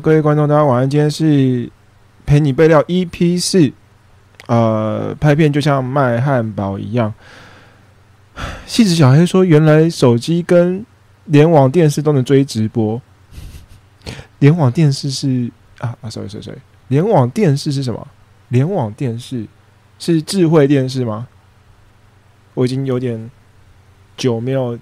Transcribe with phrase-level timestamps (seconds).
[0.00, 0.88] 各位观众，大家晚安。
[0.88, 1.70] 今天是
[2.24, 3.70] 陪你备料 EP 四，
[4.46, 7.12] 呃，拍片就像卖汉堡一样。
[8.64, 10.84] 细子小黑说，原来手机跟
[11.26, 13.00] 联网电视都能追直播。
[14.38, 18.08] 联网电视是啊啊，sorry sorry sorry，联网电视是什么？
[18.48, 19.46] 联网电视
[19.98, 21.28] 是智慧电视吗？
[22.54, 23.30] 我已经有点
[24.16, 24.78] 久没有。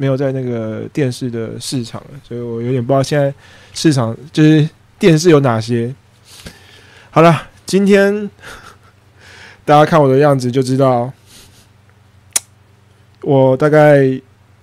[0.00, 3.34] 没有在那个电视的市场了，所以我有点不知道现在
[3.74, 4.66] 市场就是
[4.98, 5.94] 电视有哪些。
[7.10, 8.30] 好了，今天
[9.62, 11.12] 大家看我的样子就知道，
[13.20, 14.18] 我大概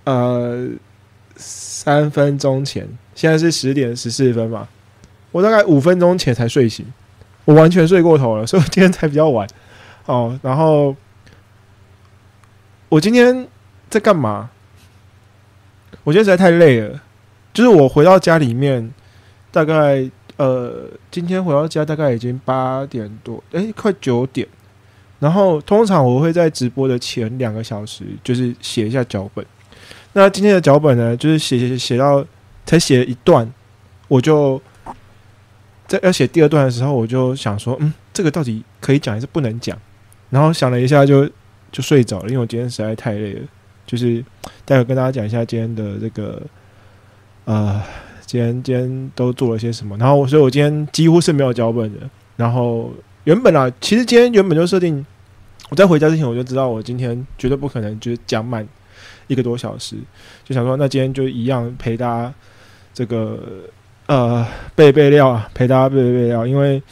[0.05, 0.67] 呃
[1.35, 4.67] 三分钟前，现在是十点十四分嘛，
[5.31, 6.83] 我大概五分钟前才睡醒，
[7.45, 9.47] 我完全睡过头了，所以我今天才比较晚。
[10.07, 10.95] 哦，然后
[12.89, 13.47] 我今天
[13.87, 14.49] 在干嘛？
[16.03, 17.01] 我觉得实在太累了，
[17.53, 18.93] 就是我回到家里面，
[19.51, 24.47] 大概呃，今天回到家大概已经八点多，哎，快九点。
[25.19, 29.43] 然后通常我会在直播的前两个小时，就是写一下脚本。
[30.13, 32.23] 那今天的脚本呢，就是写写写到
[32.65, 33.51] 才写一段，
[34.07, 34.61] 我就
[35.87, 39.77] 在要写第二段的时候，我就想说，嗯，这个到底可以讲还是不能讲？
[40.29, 41.27] 然后想了一下，就
[41.71, 43.41] 就睡着了，因为我今天实在太累了。
[43.87, 44.23] 就是
[44.65, 46.39] 待会跟大家讲一下今天的这个，
[47.45, 47.81] 呃，
[48.25, 49.97] 今天今天都做了些什么。
[49.97, 52.01] 然后，所以我今天几乎是没有脚本的。
[52.35, 52.93] 然后
[53.23, 55.03] 原本啊，其实今天原本就设定，
[55.69, 58.67] 我在回家之前我就知道，我今天绝对不可能就是讲满
[59.25, 59.95] 一个多小时。
[60.43, 62.33] 就想说，那今天就一样陪大家
[62.93, 63.39] 这个
[64.05, 64.45] 呃
[64.75, 66.83] 备备料啊，陪大家备备料，因为。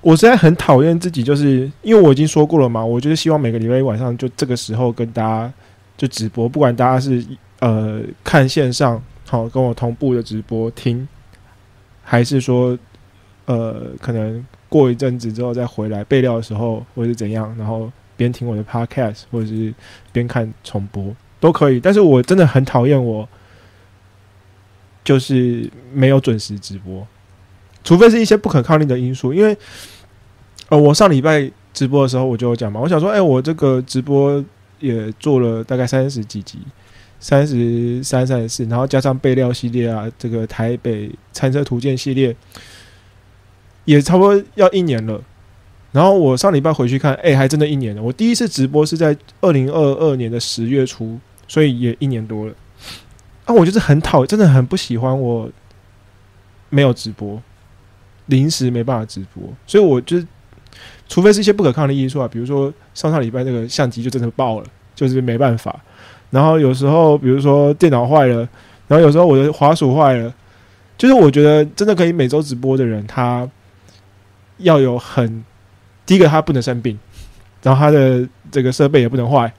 [0.00, 5.52] 我实在很讨厌自己，就是因为我已经说过了嘛，我就是希望每个礼拜一晚上就这个时候跟大家
[5.96, 7.24] 就直播，不管大家是
[7.58, 11.08] 呃看线上好跟我同步的直播听，
[12.04, 12.78] 还是说
[13.46, 19.74] 呃可能过一阵子之后再回来备料的时候，或者是怎样，然后边听我的 podcast 或者是
[20.12, 21.80] 边看重播都可以。
[21.80, 23.28] 但是我真的很讨厌我
[25.02, 27.06] 就是没有准时直播，
[27.86, 29.56] 除非是一些不可抗力的因素，因为。
[30.68, 34.44] 呃，我上礼拜直播的时候我就有讲嘛，我想说，哎，我这个直播
[34.80, 36.58] 也做了大概三十几集，
[37.20, 42.34] 三十三、三十四，然后加上备料系列啊，这个台北餐车图鉴系列，
[43.84, 45.22] 也差不多要一年了。
[45.92, 48.02] 然后我上礼拜回去看，哎，还真的一年了。
[48.02, 51.16] 我第一次直播是在二零二二年的十月初，
[51.46, 52.52] 所以也一年多了。
[53.44, 55.48] 啊，我就是很讨，真的很不喜欢我
[56.70, 57.40] 没有直播，
[58.26, 60.22] 临时没办法直播，所以我就。
[61.08, 65.74] 除非是一些不可抗力因素啊，比如说上上礼拜那个相机就真的爆了，就是没办法。
[66.30, 68.38] 然后有时候，比如说电脑坏了，
[68.88, 70.34] 然后有时候我的滑鼠坏了，
[70.98, 73.48] 就是我觉得真的可以每周直播的人，他
[74.58, 75.44] 要有很
[76.04, 76.98] 第一个他不能生病，
[77.62, 79.50] 然后他的这个设备也不能坏，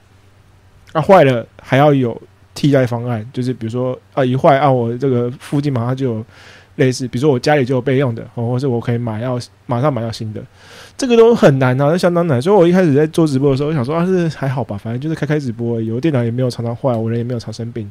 [0.92, 2.20] 啊坏了还要有
[2.54, 6.26] 替代方案，就是比如说啊一坏啊我这个附近马上就有
[6.78, 10.42] 类似，比如说我家里就有备用的，或者我可以买要马上买到新的。
[10.96, 12.42] 这个都很难啊，相当难。
[12.42, 17.88] 所以我一开始在做直播的时候，我想说啊，是还好吧，反正就是开开直播，有电脑也没有常常坏，我人也没有常生病。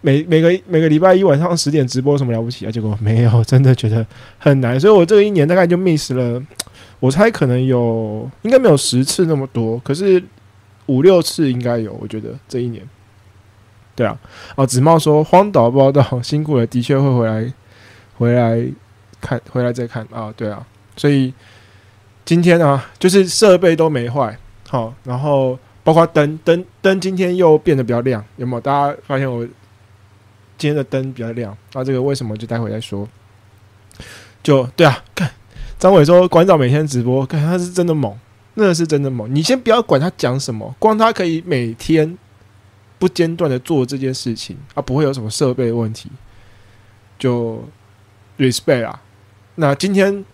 [0.00, 2.70] 每每个每个礼拜一晚上十点直播，什么了不起啊？
[2.70, 4.06] 结果没有，真的觉得
[4.38, 4.78] 很难。
[4.78, 6.42] 所以我这一年大概就 miss 了，
[7.00, 10.22] 我猜可能有应该没有十次那么多，可是
[10.86, 11.96] 五六次应该有。
[12.00, 12.82] 我觉得这一年，
[13.96, 14.16] 对啊。
[14.56, 17.50] 哦，子茂说荒岛报道 辛苦了，的确会回来
[18.18, 18.66] 回来
[19.20, 20.32] 看，回来再看啊。
[20.36, 20.66] 对啊，
[20.96, 21.32] 所以。
[22.26, 24.34] 今天啊，就是设备都没坏，
[24.70, 28.60] 好，然后包括灯灯灯，今天又变得比较亮，有没有？
[28.62, 29.44] 大家发现我
[30.56, 31.54] 今天的灯比较亮？
[31.74, 32.34] 那这个为什么？
[32.34, 33.06] 就待会再说。
[34.42, 35.30] 就对啊，看
[35.78, 38.18] 张伟说馆长每天直播，看他是真的猛，
[38.54, 39.32] 那是真的猛。
[39.34, 42.16] 你先不要管他讲什么，光他可以每天
[42.98, 46.10] 不间断的做这件事情，啊，不会有什么设备问题，
[47.18, 47.62] 就
[48.38, 49.02] respect 啊。
[49.56, 50.24] 那今天。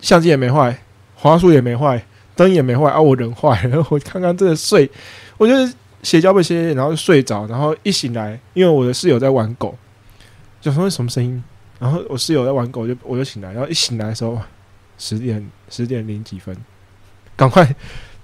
[0.00, 0.76] 相机也没坏，
[1.14, 2.04] 滑鼠也没坏，
[2.36, 3.00] 灯也没坏啊！
[3.00, 4.90] 我人坏了，我刚刚真的睡，
[5.38, 9.74] 我就是写脚本写，然后就睡着，然后一醒来，因为我的室友在玩狗，
[10.60, 11.42] 就说什么声音，
[11.78, 14.38] 然后我室友在玩狗，就我就醒来，然后一醒来的时候，
[14.98, 16.54] 十点十点零几分，
[17.34, 17.74] 赶快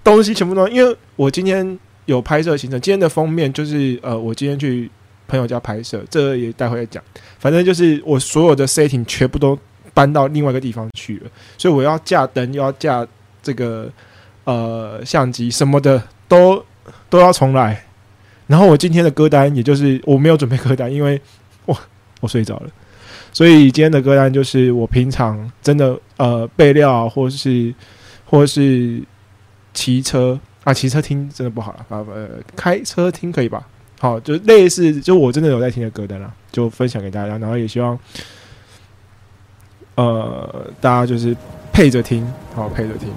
[0.04, 4.90] 东西全部都，因为我今天有拍摄行程，今天的封面就是呃，我今天去
[5.30, 7.02] 朋友家拍摄，这也待会再讲，
[7.38, 9.56] 反正就是我所有的 setting 全部都。
[9.92, 11.28] 搬到另外一个地方去了，
[11.58, 13.04] 所以我要架灯，又要架
[13.42, 13.90] 这个
[14.44, 16.64] 呃相机什么的，都
[17.10, 17.84] 都要重来。
[18.46, 21.20] 然后我今天的歌单，也就是我没有准备歌单，因为
[21.66, 21.76] 我
[22.20, 22.70] 我睡着了，
[23.32, 27.74] 所以今天的歌单就是我平常真的呃备料或是
[28.24, 29.02] 或是
[29.74, 33.66] 骑车啊，骑车听真的不好了啊，呃，开车听可以吧？
[34.02, 37.98] 好，就类似就我真的有在听的歌单啦，就分享给大家，然后也希望
[39.96, 41.36] 呃大家就是
[41.70, 43.10] 配着听，好配着听。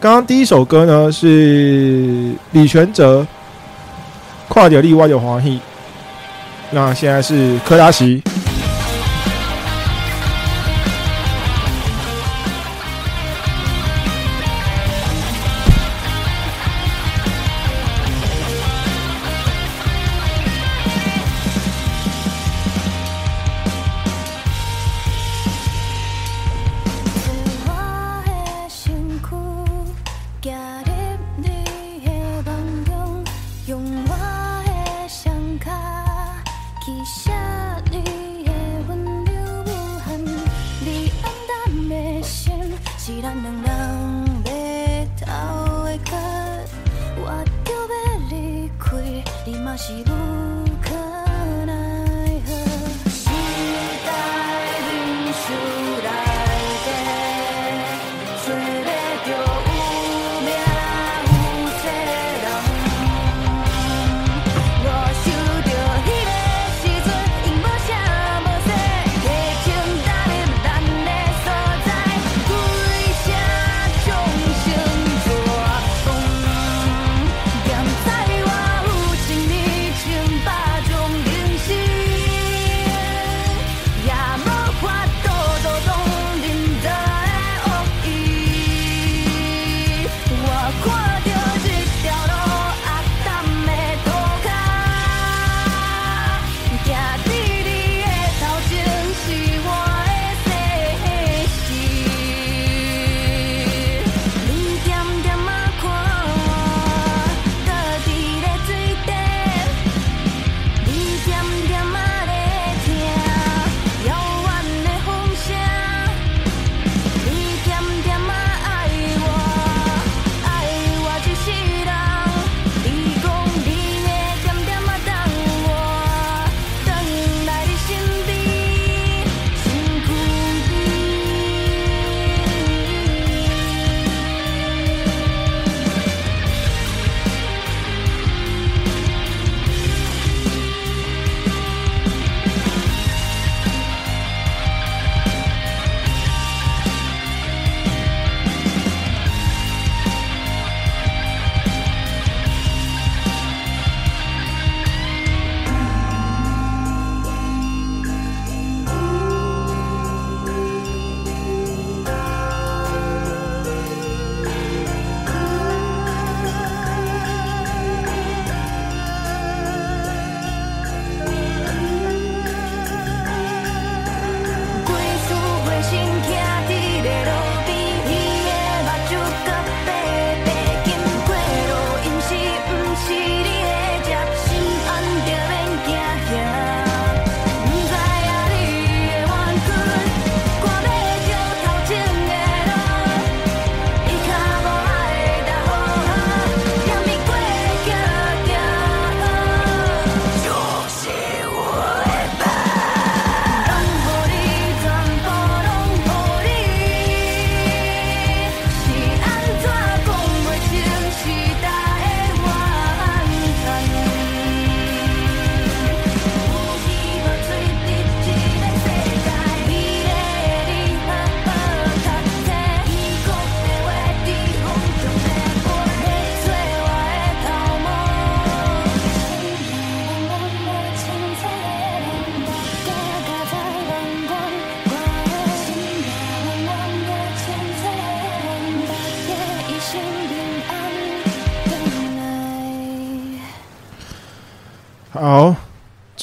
[0.00, 3.22] 刚刚第一首歌呢是李全哲
[4.48, 5.50] 《跨掉力外的黄奕》，
[6.72, 8.20] 那现在是柯达奇。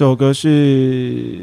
[0.04, 1.40] 这首歌是，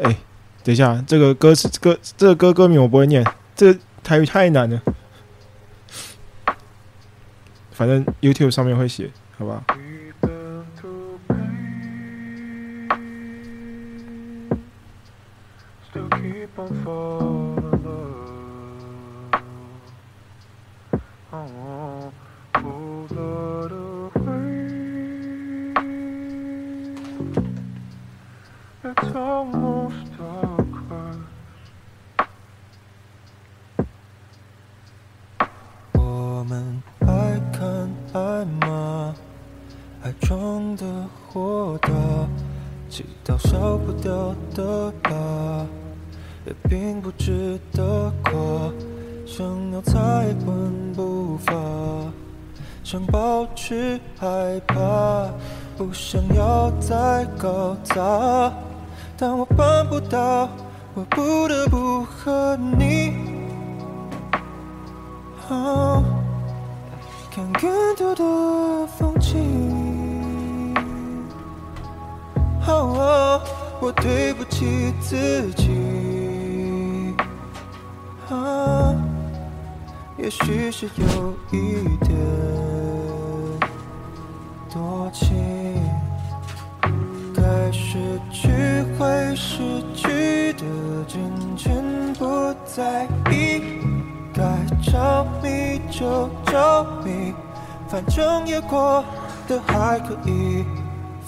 [0.00, 0.16] 哎，
[0.64, 3.22] 等一下，这个歌词歌这个歌歌名我不会念，
[3.54, 4.80] 这台语太难了，
[7.72, 9.62] 反正 YouTube 上面会写，好吧。
[16.54, 17.21] It's
[40.32, 40.86] 爱装的
[41.28, 41.90] 火大，
[42.88, 45.10] 气到烧不掉的疤，
[46.46, 48.32] 也并不值得夸。
[49.26, 50.00] 想要踩
[50.46, 51.52] 稳步伐，
[52.82, 55.28] 想保持害怕，
[55.76, 58.50] 不想要再搞砸，
[59.18, 60.48] 但我办不到，
[60.94, 63.12] 我不得不和你。
[65.50, 66.02] 啊
[67.30, 69.91] 看更多的风景。
[72.66, 73.40] 哦，
[73.80, 77.14] 我对不起自己。
[78.30, 78.94] 啊，
[80.16, 82.16] 也许是有一点
[84.72, 85.36] 多情，
[87.34, 88.48] 该失去
[88.98, 90.64] 会失去的，
[91.06, 91.20] 渐
[91.56, 93.62] 渐不在意。
[94.32, 94.42] 该
[94.80, 97.34] 着迷就着迷，
[97.86, 99.04] 反正也过
[99.46, 100.64] 得还可以。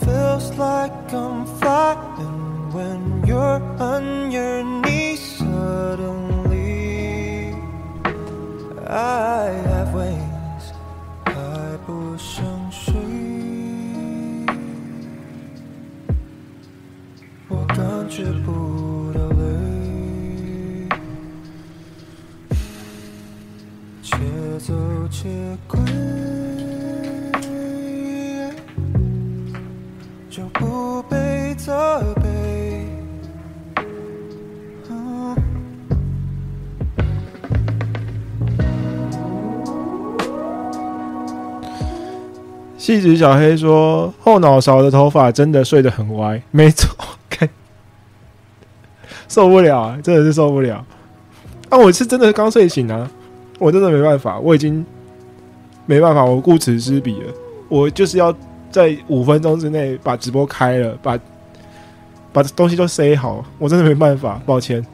[0.03, 7.53] Feels like I'm flying when you're on your knees suddenly.
[8.87, 10.71] I have wings，
[11.25, 12.93] 还不想睡。
[17.49, 19.43] 我感觉不到累。
[24.01, 24.15] 且
[24.59, 24.73] 走
[25.11, 25.27] 且
[25.67, 25.79] 归，
[42.84, 46.94] 细子小黑说：“后脑勺的头发真的睡得很歪，没错，
[47.30, 47.48] 看
[49.26, 50.84] 受不了啊，真的是受不了。
[51.70, 53.10] 啊，我是真的刚睡醒啊，
[53.58, 54.84] 我真的没办法，我已经
[55.86, 57.32] 没办法，我顾此失彼了。
[57.70, 58.36] 我就是要
[58.70, 61.18] 在五分钟之内把直播开了，把
[62.34, 64.84] 把东西都塞好，我真的没办法，抱歉。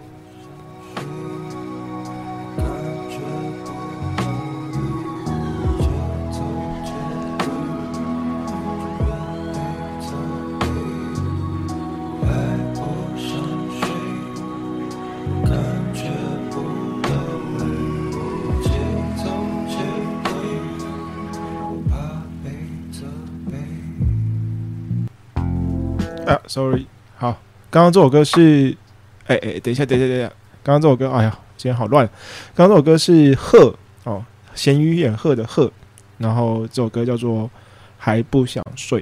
[26.50, 26.84] ，sorry，
[27.16, 27.40] 好，
[27.70, 28.76] 刚刚这首歌是，
[29.28, 30.28] 哎哎，等一下，等一下，等一下，
[30.64, 32.04] 刚刚这首歌，哎呀，今天好乱。
[32.56, 34.24] 刚刚这首歌是鹤哦，
[34.56, 35.70] 咸鱼眼鹤的鹤，
[36.18, 37.44] 然后这首歌叫做
[37.96, 39.00] 《还不想睡》。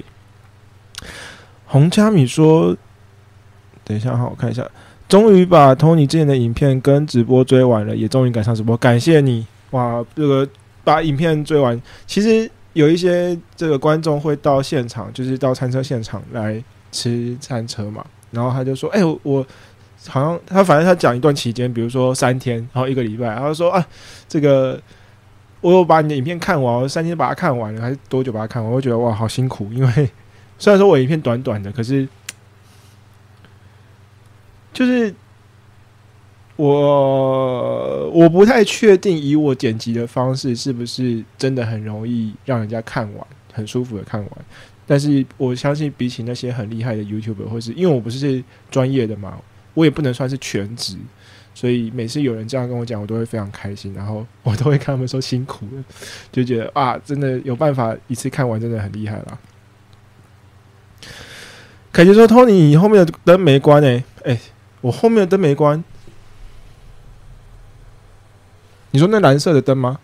[1.65, 2.77] 洪佳米说，
[3.83, 4.69] 等一下哈，我看一下，
[5.07, 10.05] 终于把 Tony 之前的影片跟直播追完了，也终于赶上直播，感谢你哇！
[10.15, 10.47] 这个
[10.83, 19.45] 把影片追完，其实有一些这个观众会到现场，就是到餐车现场来吃餐车嘛，然后他就说：“哎、我
[20.07, 23.85] 好像他反正他讲一段期间，比如说三天，然后一个礼拜，他就说啊，
[24.27, 24.81] 这个
[25.61, 28.71] 我有把你的影片看完，我三天把它看完了，还是多久把它看完？
[28.71, 30.09] 我觉得哇，好辛苦，因为
[30.57, 32.07] 虽然说我影片短短的，可是
[34.71, 35.13] 就是
[36.55, 44.31] 我我不太确定，以我剪辑的方式是不是真的很容易让人家看完，很舒服的看完。
[44.91, 49.37] 但是我相信，比起那些很厉害的 YouTuber，或是因为我不是专业的嘛，
[49.75, 50.97] 我也不能算是全职，
[51.53, 55.83] 所以每次有人这样跟我讲，我都会非常开心，然后我都会跟他们说辛苦了，
[56.31, 59.37] 就觉得啊，真的有办法一次看完，真的很厉害啦。
[61.91, 64.39] 凯杰说：“Tony，你后面的灯没关诶、欸，哎、
[64.81, 65.83] 我后面的灯没关。
[68.89, 69.99] 你说那蓝色的灯吗？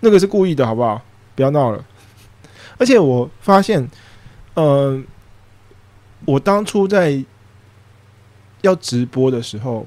[0.00, 1.02] 那个是故意的，好不好？
[1.34, 1.84] 不要闹了。
[2.78, 3.88] 而且我发现，
[4.54, 5.02] 呃，
[6.26, 7.24] 我当初在
[8.60, 9.86] 要直播的时候，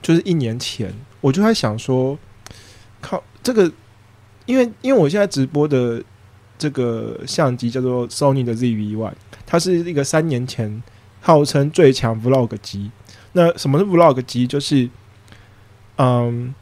[0.00, 2.18] 就是一年前，我就在想说，
[3.00, 3.70] 靠，这个，
[4.46, 6.02] 因为因为我现在直播的
[6.58, 9.12] 这个相机叫做 Sony 的 ZV One，
[9.46, 10.82] 它是一个三年前
[11.20, 12.90] 号称最强 Vlog 机。
[13.32, 14.46] 那什么是 Vlog 机？
[14.46, 14.88] 就是，
[15.98, 16.54] 嗯，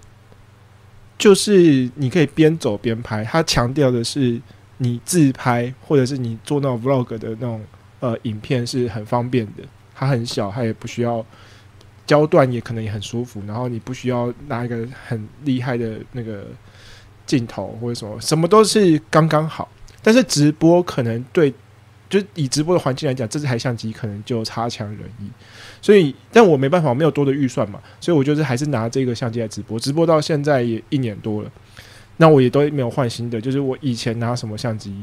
[1.17, 3.25] 就是你可以边走边拍。
[3.25, 4.41] 它强调的是
[4.79, 7.61] 你自拍或者是你做那种 Vlog 的那种
[8.01, 9.63] 呃影片是很方便的。
[9.95, 11.25] 它很小，它也不需要
[12.07, 13.43] 焦段，也可能也很舒服。
[13.47, 16.47] 然后你不需要拿一个很厉害的那个
[17.27, 19.69] 镜头或者什么，什么都是刚刚好。
[20.01, 21.53] 但是直播可能对
[22.09, 25.29] 就以直播的环境来讲，这台相机可能就差强人意。
[25.83, 29.79] 所以，但我没办法，我没有多的预算嘛，所以我就是还是拿这个相机来直播。
[29.81, 31.51] 直播到现在也一年多了，
[32.19, 33.41] 那我也都没有换新的。
[33.41, 34.95] 就是我以前拿什么相机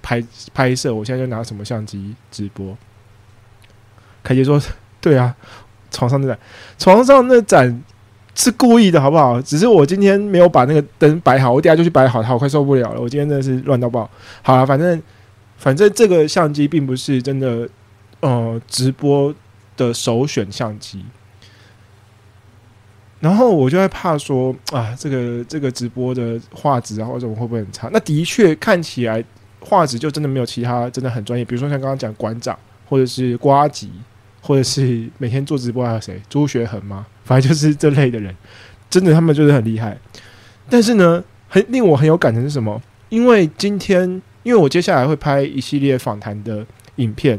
[0.00, 2.76] 拍拍摄，我现在就拿什么相机直播。
[4.22, 4.60] 凯杰说
[5.00, 5.34] ：“对啊，
[5.90, 6.38] 床上那盏，
[6.78, 7.82] 床上那盏
[8.34, 9.40] 是故意的，好不好？
[9.42, 12.32] 只是我今天没有把那个灯摆好，我等下就去摆好它。
[12.32, 14.08] 我快受不了了，我今天真的是乱到爆。
[14.42, 15.02] 好了，反正
[15.56, 17.68] 反正这个相机并不是真的，
[18.20, 19.34] 呃，直播
[19.76, 21.04] 的首选相机。
[23.20, 27.88] 然后我就在怕说 啊，这个这个直播的画质啊，或者会不会很差？
[27.92, 29.22] 那的确看起来
[29.60, 33.90] 画质就真的没有其他真的很专业，比如说像刚刚讲馆长或者是瓜吉。”
[34.42, 36.18] 或者是每天做直播还有谁？
[36.30, 37.04] 朱学恒吗？
[37.24, 38.34] 反正就是这类的人，
[38.88, 39.96] 真的他们就是很厉害。
[40.70, 42.80] 但是呢，很令我很有感的是什么？
[43.10, 44.08] 因为今天，
[44.42, 46.64] 因为我接下来会拍一系列访谈的
[46.96, 47.38] 影片，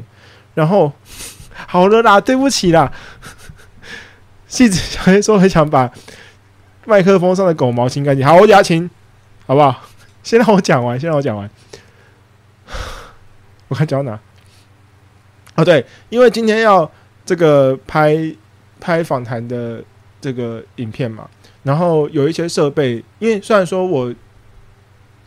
[0.54, 0.94] 然后
[1.68, 2.94] 好了啦，对不起啦，
[4.52, 5.90] 戏子小黑说很想把
[6.86, 8.26] 麦克风上的狗毛清干净。
[8.26, 8.88] 好，我牙清，
[9.48, 9.82] 好不好？
[10.24, 11.50] 先让我讲完，先让我讲完。
[13.70, 14.20] 我看讲哪？
[15.56, 16.92] 哦，对，因为今天要
[17.26, 18.14] 这个拍
[18.82, 19.82] 拍访谈的
[20.20, 21.30] 这个影片嘛，
[21.64, 24.14] 然后有一些设备，因为虽然说我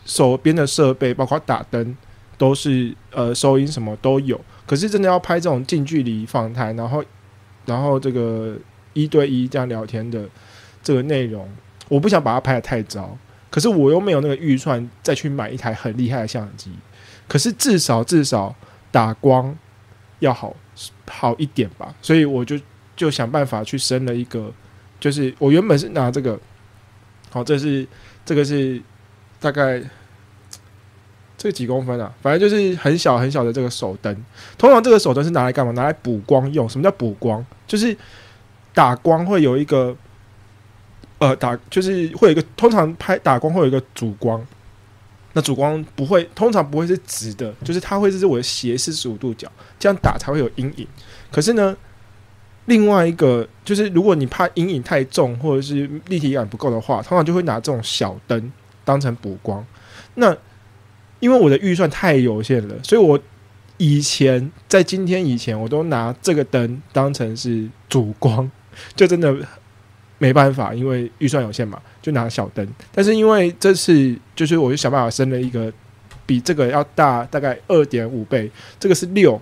[0.05, 1.97] 手边的设备包括打灯
[2.37, 7.03] 都是呃收音什么都有，可是真的要拍这种近距离访谈，然后
[7.65, 8.55] 然后这个
[8.95, 10.27] 一对一这样聊天的
[10.81, 11.47] 这个内容，
[11.87, 13.15] 我不想把它拍的太糟，
[13.51, 16.71] 可是我又没有那个预算再去买一台很厉害的相机，
[17.27, 18.55] 可是至少至少
[18.91, 19.55] 打光。
[20.19, 20.55] 要好
[21.07, 22.57] 好一点吧，所以我就
[22.95, 24.49] 就想办法去升了一个，
[24.97, 26.39] 就是我原本是拿这个，
[27.29, 27.85] 好，这是
[28.23, 28.81] 这个是
[29.41, 29.83] 大概
[31.37, 34.15] 这几公分啊，反正就是很小很小的这个手灯。
[34.57, 35.73] 通常这个手灯是拿来干嘛？
[35.73, 36.67] 拿来补光用。
[36.67, 37.45] 什么叫补光？
[37.67, 37.95] 就是
[38.75, 39.95] 打光会有一个，
[41.17, 44.45] 呃，打就是会有一个，通常拍打光会有一个主光。
[45.33, 50.87] 那主光不会，通常不会是直的，就是它会是我的斜四十五度角，这样打才会有阴影。
[51.29, 51.75] 可是呢，
[52.65, 58.51] 另外一个就是，如果你怕阴影太重或者是立体感不够的话，通常就会拿这种小灯
[58.85, 59.65] 当成补光。
[60.13, 60.35] 那
[61.19, 63.19] 因为我的预算太有限了，所以我
[63.75, 68.49] 以前在今天以前，我都拿这个灯当成是主光，
[68.95, 69.35] 就真的。
[70.17, 72.65] 没办法，因为预算有限嘛，就拿小灯。
[72.93, 75.71] 但是因为这次就是我就想办法升了一个
[76.25, 79.39] 比这个要大大概二点五倍，这个是六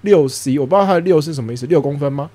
[0.00, 2.28] 六 C，我不知道它的六是什么意思，六公分吗？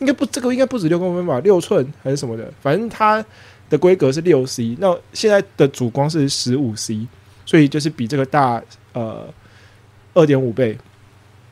[0.00, 3.24] 应该不，这个应该不止六公分吧，六寸还是什么的，反正它
[3.70, 4.76] 的规格是六 C。
[4.80, 7.06] 那现在的主光是十五 C，
[7.46, 8.60] 所以就是比这个大
[8.94, 9.32] 呃
[10.12, 10.76] 二点五倍。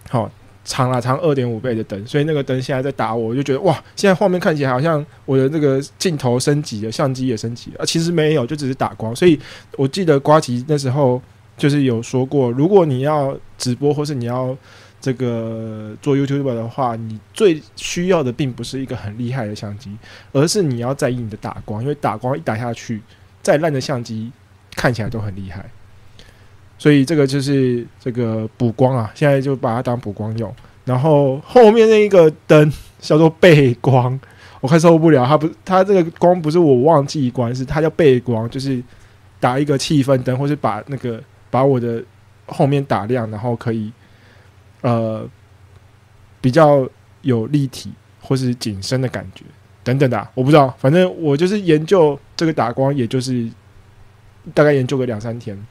[0.09, 0.29] 好。
[0.65, 9.17] 长了长二点五倍的灯，所以那个灯现在在打我，我就觉得哇，现在画面看起来好像我的那个镜头升级了，相机也升级了，啊其实没有，就只是打光。
[9.17, 9.39] 所以
[9.77, 11.21] 我记得瓜吉那时候
[11.57, 14.57] 就是有说过，如果你要直播或是你要
[15.01, 19.91] 这个做 YouTube 的话，你最需要的并不是一个很厉害的相机，
[20.33, 23.01] 而是你要在意你的打光，因为打光一打下去，
[23.43, 24.31] 再烂的相机
[24.77, 25.65] 看起来都很厉害。
[26.81, 30.51] 所以这个就是这个补光啊，现在就把它当补光用。
[30.87, 34.19] 然后后面那一个灯叫做背光，
[34.63, 35.27] 我快受不了。
[35.27, 38.83] 它不，它这个光不是我忘记关，是它叫背光，就是
[39.39, 42.03] 打一个气氛灯，或是把那个把我的
[42.47, 43.93] 后面打亮，然后可以
[44.81, 45.29] 呃
[46.41, 46.89] 比较
[47.21, 49.45] 有立体或是景深的感觉
[49.85, 50.75] 等等的，我不知道。
[50.79, 53.47] 反正我就是研究这个打光，也就是
[54.55, 55.63] 大概研究个两三天。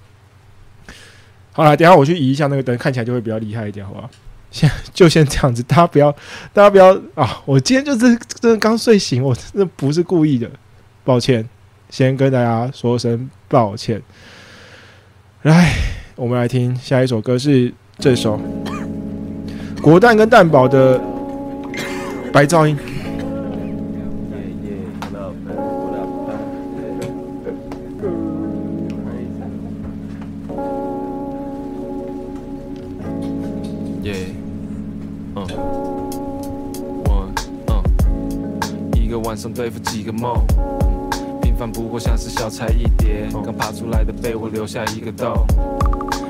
[1.64, 4.10] 好，等下我去移一下那个灯，看起来就会比较厉害一点，好不好？
[4.52, 6.12] 先就先这样子，大家不要，
[6.54, 7.40] 大家不要啊！
[7.46, 10.50] 我今天就是真的刚睡醒，我真的不是故意的，
[11.04, 11.48] 抱歉，
[11.90, 14.02] 先跟大家说声抱歉。
[15.44, 15.72] 来，
[16.16, 18.42] 我们来听下一首歌，是这首
[19.82, 21.00] 国蛋跟蛋宝的
[22.34, 22.76] 《白噪音》。
[39.60, 40.42] 对付几个梦，
[41.42, 43.28] 平凡不过像是小菜一碟。
[43.44, 45.46] 刚爬出来的被窝留下一个洞，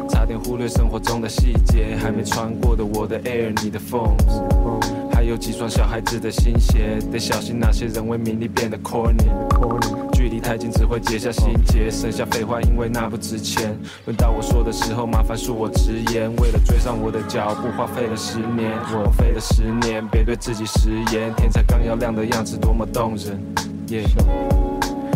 [0.09, 1.95] 差点忽略生活中的细节。
[2.01, 5.29] 还没穿过的我的 Air，你的 Phones，还有。
[5.29, 10.08] 有几双小孩子的新鞋，得小心那些人为名利变得 corny。
[10.19, 13.73] 距离太近只会结下心结，剩下废话，因为那不值钱。
[14.03, 21.33] 轮到我说的时候，麻烦恕我直言，为了追上我的脚步，花费了十年，我费了十年，别对自己食言。
[21.37, 23.41] 天才刚要亮的样子多么动人。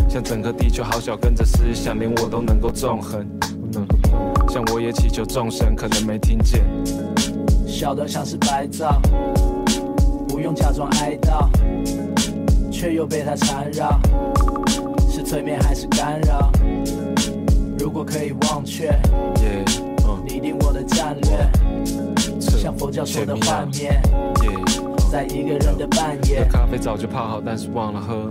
[0.08, 3.26] 像整个地球好小，跟着思想，连我都能够纵横。
[4.48, 6.64] 像我也祈求众生，可能没听见。
[7.66, 8.98] 小得像是白噪，
[10.26, 11.50] 不用假装哀悼，
[12.72, 14.00] 却又被它缠绕。
[15.24, 16.52] 是催眠还是干扰？
[17.78, 18.90] 如果可以忘却
[19.36, 21.50] ，Yeah，嗯拟定我的战略，
[22.40, 23.98] 像佛教说的幻灭
[24.36, 25.10] ，，Yeah。
[25.10, 26.46] 在一个人的半夜。
[26.50, 28.30] 咖啡早就泡好，但是忘了喝。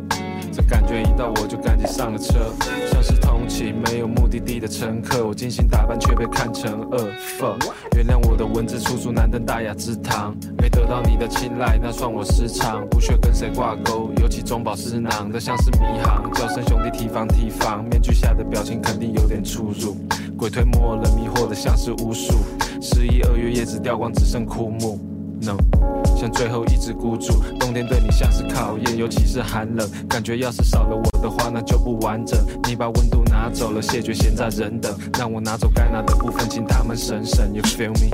[0.54, 2.54] 这感觉一到我就赶紧上了车，
[2.92, 5.26] 像是通勤没有目的地的乘客。
[5.26, 7.58] 我精心打扮却被看成恶凤。
[7.96, 12.88] 原谅我的文字处处难登大雅之堂，没得到你的青睐，那算我失常。
[12.88, 16.32] 不屑跟谁挂钩，尤其中饱私囊的像是迷航。
[16.34, 19.98] 叫声兄弟提防提防，面具下的表情肯定有点出入。
[20.38, 22.34] 鬼推磨人，迷惑的像是巫术。
[22.80, 25.00] 十一二月叶子掉光，只剩枯木。
[25.44, 32.40] 像最后一只孤注，冬天对你像是考验，尤其是寒冷，感觉要是少了我的话，那就不完整。
[32.68, 37.54] 你把温度拿走了，谢绝闲在人等，让我拿走该拿的部分，请他们省省。
[37.54, 38.10] You feel me？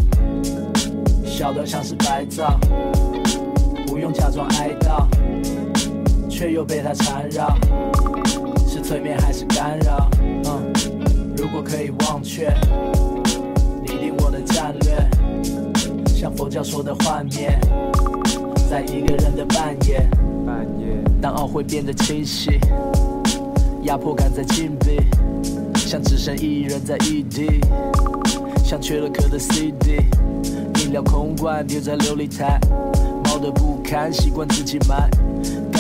[1.26, 2.58] 小得像是白噪，
[3.86, 5.08] 不用假装哀悼，
[6.30, 7.56] 却又被它缠绕。
[8.68, 10.10] 是催眠还是干扰？
[10.46, 10.74] 嗯，
[11.38, 12.54] 如果可以忘却，
[16.20, 17.58] 像佛教说的画面，
[18.70, 20.06] 在一个人的半夜。
[20.46, 22.60] 半夜，当懊悔变得清晰，
[23.84, 25.00] 压迫感在禁闭，
[25.78, 27.62] 像只剩一人在异地，
[28.66, 30.02] 像缺了壳的 CD，
[30.84, 32.60] 饮料空罐丢在琉璃台，
[33.24, 35.10] 猫的不堪，习惯自己买。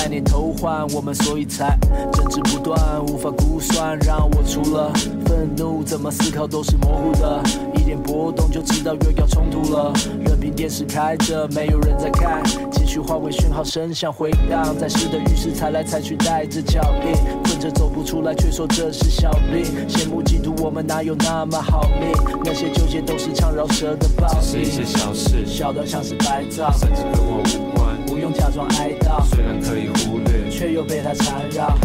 [0.10, 1.78] 概念偷换，我们所以才
[2.14, 3.96] 争执不断，无法估算。
[4.00, 4.92] 让我除了
[5.28, 7.44] 愤怒，怎么思考都是模糊的。
[7.76, 9.94] 一点波动就知道又要冲突了。
[10.26, 19.64] 任凭电视开着，没有人在看，情绪化为讯号声响回荡，在湿的浴室踩来踩去，带着脚印，困着走不出来，却说这是小病。
[19.88, 22.12] 羡慕嫉妒，我们哪有那么好命？
[22.44, 27.89] 那些纠结都是唱饶舌的暴只是一些，小事，小到像是白噪，甚至跟我无关。
[28.34, 31.78] 假装哀悼，虽然可以忽略却又被它缠绕。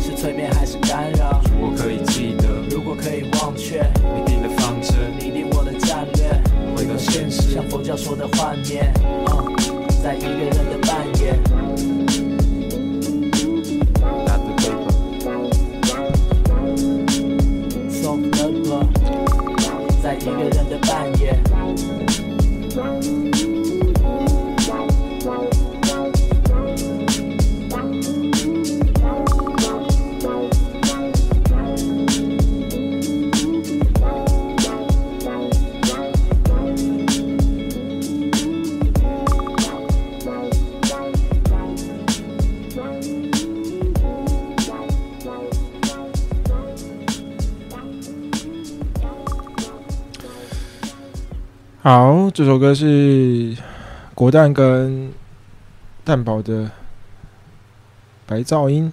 [0.00, 1.40] 是催眠还是干扰？
[1.60, 3.84] 我可以记得如果可以忘却，
[4.16, 6.42] 你定的方针，你定我的战略，
[6.76, 7.62] 回到现实像。
[7.68, 8.92] 佛教说的幻灭，
[9.30, 9.54] 嗯，
[10.02, 11.38] 在一个人的半夜。
[14.26, 14.52] Not the
[17.78, 18.84] paper，Soft lover，
[20.02, 20.61] 在一个人
[51.84, 53.56] 好，这首歌是
[54.14, 55.12] 国蛋跟
[56.04, 56.66] 蛋宝的
[58.24, 58.92] 《白噪音》。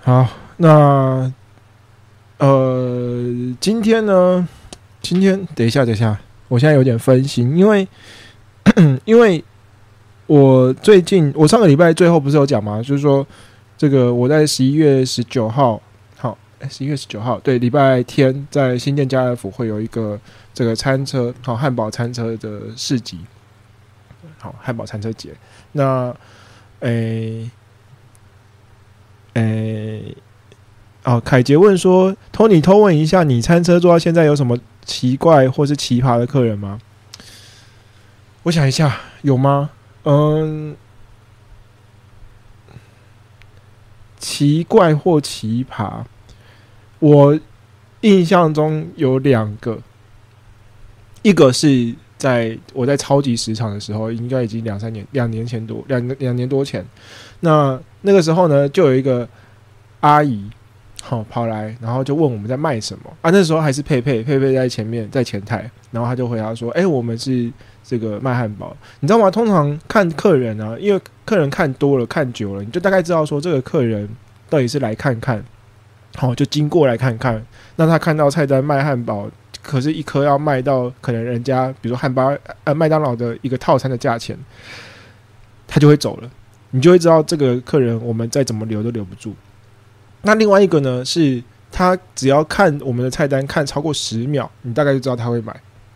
[0.00, 1.32] 好，那
[2.38, 3.24] 呃，
[3.58, 4.46] 今天呢？
[5.02, 6.16] 今天等一下，等一下，
[6.46, 7.88] 我现在有点分心，因为
[9.04, 9.42] 因为
[10.28, 12.80] 我最近我上个礼拜最后不是有讲吗？
[12.80, 13.26] 就是说
[13.76, 15.82] 这个我在十一月十九号，
[16.68, 20.18] 十一月十九号，对，礼拜天在新店家乐福会有一个。
[20.54, 23.20] 这个餐车好汉堡餐车的市集，
[24.40, 25.32] 好汉堡餐车节。
[25.70, 26.12] 那
[26.80, 27.48] 诶
[29.34, 30.16] 诶，
[31.04, 36.80] 哦，凯杰问说：“Tony 偷问一下，你餐车做到现在有什么奇怪或是奇葩的客人吗？”
[38.42, 39.70] 我想一下，有吗？
[40.02, 40.76] 嗯，
[44.18, 46.02] 奇怪或奇葩，
[46.98, 47.38] 我
[48.00, 49.78] 印象中有两个。
[51.22, 56.82] 一个是在我在超级市场的时候，应该已经两三年、两年前多、两两年多前。
[57.40, 59.28] 那那个时候呢，就有一个
[60.00, 60.48] 阿姨，
[61.02, 63.30] 好、跑来，然后就问我们在卖什么啊？
[63.30, 67.50] 那时候还是佩佩，佩佩在前面，在前台，然后他就回答说：“哎、我们是
[67.82, 69.28] 这个卖汉堡，你知道吗？
[69.28, 74.08] 通常看客人啊，因为客人看多了、看久了，你就大概知道说这个客人
[74.48, 75.44] 到底是来看看，
[76.18, 77.42] 好、就经过来看看。
[77.76, 84.38] 那他看到菜单卖汉堡。”可是一颗要卖到可能人家比如说汉堡呃麦当劳的一个套餐的价钱，
[85.66, 86.30] 他就会走了。
[86.70, 89.34] 你就会知道这个客人我们再怎么留都留不住。
[90.22, 95.54] 那另外一个呢，是他只要看我们的菜单看超过十秒，你大概就知道他会买。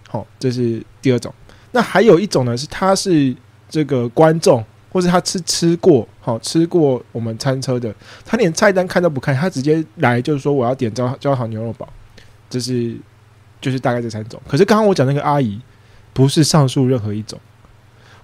[0.09, 1.33] 好，这是第二种。
[1.71, 3.35] 那还有一种呢，是他是
[3.71, 7.93] 这个观众，或者他吃吃过，好吃过我们餐车的，
[8.25, 11.89] 他连菜单看都不看，他直接来就是说我要点焦焦糖牛肉堡，
[12.51, 12.95] 这是
[13.61, 14.41] 就是大概这三种。
[14.47, 15.61] 可是刚刚我讲那个阿姨，
[16.13, 17.41] 不是上述任何一种。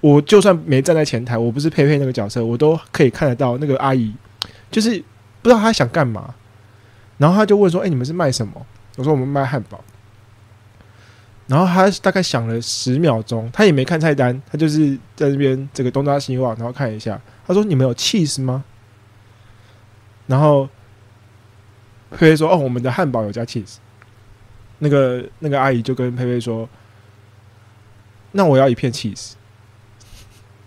[0.01, 4.15] 我就算没站在前台，我不是佩佩那个角色，我都可以看得到那个阿姨，
[4.71, 5.03] 就是
[5.43, 6.35] 不知道她想干嘛。
[7.17, 8.65] 然后他就问说：“哎，你们是卖什么？”
[8.97, 9.83] 我说：“我们卖汉堡。”
[11.49, 17.21] 然后他大概想了十秒钟，他也没看菜单，他就是在那边这个东张西望，然后看一下。
[17.47, 18.63] 他说：“你们有 cheese 吗？”
[20.29, 20.69] 然后
[22.11, 23.77] 佩佩说：“哦，我们的汉堡有加 cheese。”
[24.81, 26.69] 那个那个阿姨就跟佩佩说
[28.33, 29.33] ：“那我要一片 cheese。”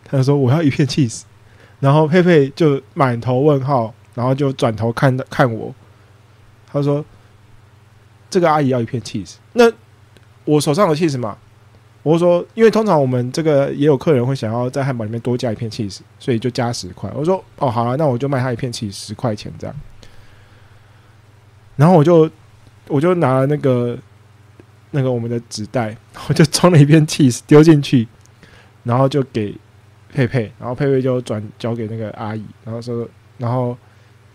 [0.03, 1.21] 他说：“我要一片 cheese。”
[1.79, 5.73] 然后佩佩就满头问号，然后就转头看看我。
[6.71, 7.05] 他说
[8.31, 9.71] ：“这个阿姨要一片 cheese。”那
[10.45, 11.37] 我手上有 cheese 嘛？
[12.03, 19.75] 我说：“因为通常我们这个也有客人会想要在汉堡里面多加一片 cheese，所以就加十块。”我说：“哦，好了，那我就卖他一片 cheese 十块钱这样。”
[21.77, 22.29] 然后我就
[22.87, 23.97] 我就拿了那个
[24.91, 25.95] 那个我们的纸袋，
[26.27, 28.07] 我就装了一片 cheese 丢进去，
[28.83, 29.55] 然后就给。
[30.13, 33.77] 佩佩，然后佩佩就转交给那个阿姨，然后说，然后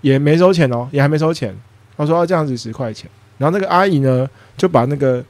[0.01, 1.55] 也没收钱哦，也还没收钱。
[1.99, 5.23] 他说要这样子十块钱，然后那个阿姨呢就把那个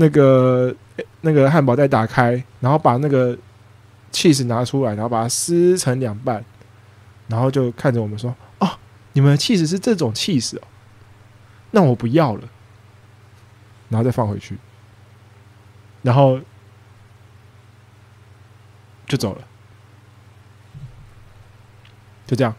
[0.00, 0.74] 那个
[1.22, 3.36] 那个汉堡袋打开，然后把那个
[4.12, 6.44] cheese 拿出来，然后把它撕成两半，
[7.26, 8.70] 然后就看着我们说：“哦，
[9.14, 10.62] 你们的 cheese 是这种 cheese 哦，
[11.72, 12.48] 那我不要了。”
[13.90, 14.56] 然后再放回去，
[16.02, 16.38] 然后
[19.06, 19.42] 就走了。
[22.26, 22.54] 就这样，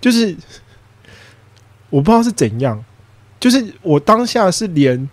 [0.00, 0.36] 就是
[1.90, 2.84] 我不知道是怎样，
[3.40, 5.10] 就是我当下是连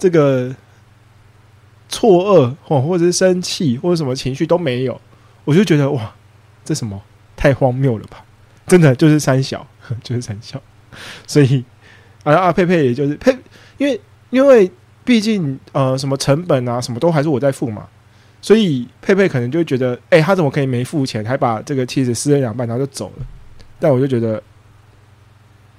[0.00, 0.52] 这个
[1.88, 5.00] 错愕或或者是生气或者什么情绪都没有，
[5.44, 6.12] 我就觉得哇，
[6.64, 7.00] 这什么
[7.36, 8.24] 太荒谬了吧！
[8.66, 9.66] 真的就是三小，
[10.02, 10.60] 就是三小，
[11.26, 11.64] 所以
[12.24, 13.36] 啊佩佩也就是佩，
[13.78, 14.70] 因为因为
[15.04, 17.86] 毕竟呃什么成本啊什么都还是我在付嘛。
[18.42, 23.26] 所以佩佩可能就觉得，哎，他怎么可以没付钱，还把这个妻子撕了两半，然后就走了？
[23.78, 24.42] 但我就觉得，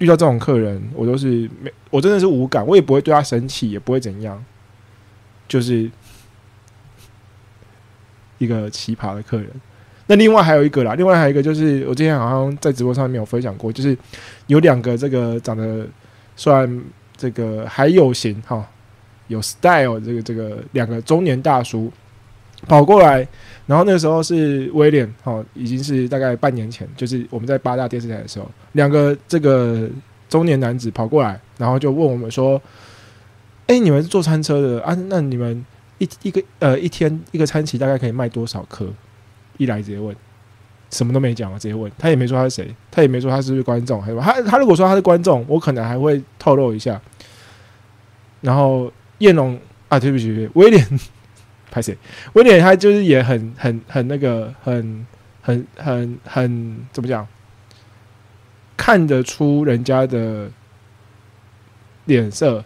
[0.01, 4.43] 遇到这种客人，我都是没，我真的是无感，我也不会对他生气，也不会怎样，
[5.47, 5.87] 就是
[8.39, 9.47] 一个奇葩的客人。
[10.07, 13.95] 那另外还有一个啦，另外还有一个就是，我之前好像在直播上面有分享过，就是
[14.47, 15.87] 有两个这个长得
[16.35, 16.83] 算
[17.15, 18.67] 这个还有型哈，
[19.27, 21.93] 有 style 这个这个两个中年大叔。
[22.67, 23.27] 跑过来，
[23.71, 29.89] 然后那时候是威廉，哦，已经是大概半年前，就是我们在八大电视台的时候，两个这个
[30.27, 32.61] 中年男子跑过来，然后就问我们说
[33.67, 34.93] ：“哎，你们是坐餐车的啊？
[35.07, 35.65] 那你们
[35.99, 38.85] 一一个呃一天一个餐期大概可以卖多少颗？”
[39.57, 40.13] 一来直接问，
[40.89, 46.99] 什么都没讲啊，直接问他也没说他是谁，他也没说他是不是观众，还有他他如果说他是观众，我可能还会透露一下。
[48.41, 49.57] 然后叶龙
[49.87, 50.85] 啊，对不起，威廉。
[51.71, 51.97] 拍谁？
[52.33, 55.07] 威廉他就是也很很很那个很
[55.41, 57.27] 很很很怎么讲？
[58.77, 60.49] 看得出人家的
[62.05, 62.63] 脸色，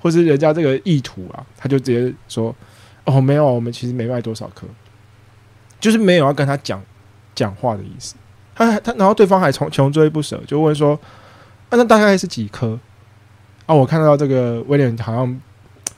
[0.00, 2.54] 或是人家这个意图啊，他就直接说
[3.04, 4.66] ：“哦，没有，我们其实没卖多少颗，
[5.80, 6.82] 就是没有要跟他讲
[7.34, 8.14] 讲话的意思。”
[8.54, 10.92] 他他然后对方还穷穷追不舍，就问说
[11.70, 12.78] ：“啊，那大概是几颗？”
[13.64, 15.40] 啊，我看到这个威廉好像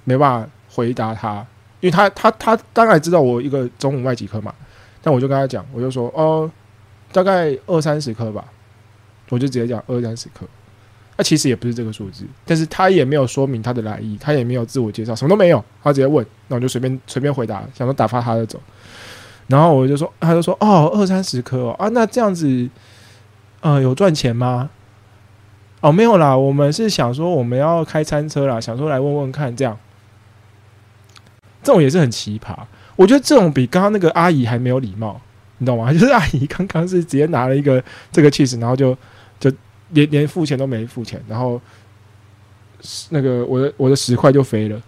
[0.04, 1.44] 没办法回答他。
[1.80, 4.54] 因为他他他当然知道我一个中午卖几颗嘛，
[5.02, 6.50] 但我就跟他讲，我就说哦，
[7.12, 8.44] 大概二三十颗吧，
[9.28, 10.46] 我就直接讲二三十颗。
[11.16, 18.58] 那其实也不是这个数字，但是他也没有说明他的来意，他也没有自我介绍，什么都没有，他直接问，那我就随便随便回答，想说打发他就走。
[19.48, 22.68] 然后我就说，他就说哦，二三十颗哦啊，那这样子，
[23.60, 24.70] 呃，有赚钱吗？
[25.80, 29.76] 哦，没有啦，我们是想说我们要开餐车啦，想说来问问看这样。
[31.70, 32.52] 这种也是很奇葩，
[32.96, 35.20] 我觉得这种比刚刚那个阿姨还没有礼貌，
[35.58, 35.92] 你懂吗？
[35.94, 37.80] 就是阿姨刚刚是直接拿了一个
[38.10, 38.92] 这个 cheese，然后就
[39.38, 39.52] 就
[39.90, 41.62] 连连付钱都没付钱，然后
[43.10, 44.82] 那个我的我的十块就飞了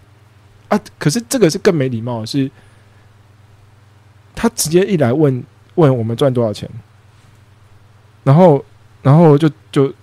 [0.67, 0.77] 啊！
[0.99, 2.51] 可是这个是更没礼貌的，是
[4.35, 5.41] 他直接一来问
[5.75, 6.69] 问我们赚多少钱，
[8.25, 8.65] 然后
[9.01, 9.93] 然后就就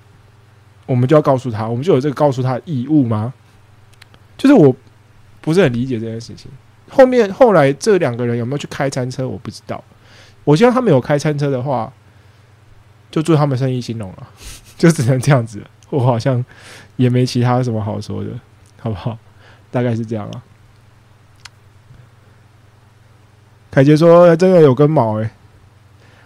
[0.86, 3.34] 我们就要告诉他，我们就有这个告诉他的义务吗？
[4.38, 4.74] 就是我
[5.42, 6.50] 不是很理解这件事情。
[6.90, 9.82] 后面后来这两个人有没有去开餐车，我不知道。
[10.44, 11.92] 我希望他们有开餐车的话，
[13.10, 14.26] 就祝他们生意兴隆了，
[14.76, 15.62] 就只能这样子。
[15.90, 16.44] 我好像
[16.96, 18.30] 也没其他什么好说的，
[18.80, 19.16] 好不好？
[19.70, 20.42] 大概是这样啊。
[23.70, 25.30] 凯杰说：“真的有根毛诶、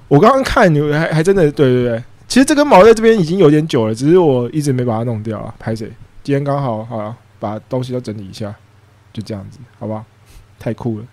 [0.09, 5.55] 我刚刚看你还还真的对对对，其实这根毛在这边已经有点久了，只是我一直没把它弄掉啊。
[5.59, 5.93] 拍谁？
[6.23, 8.55] 今天刚好好了，把东西都整理一下，
[9.13, 10.05] 就这样子，好吧？
[10.65, 11.05] 太酷了，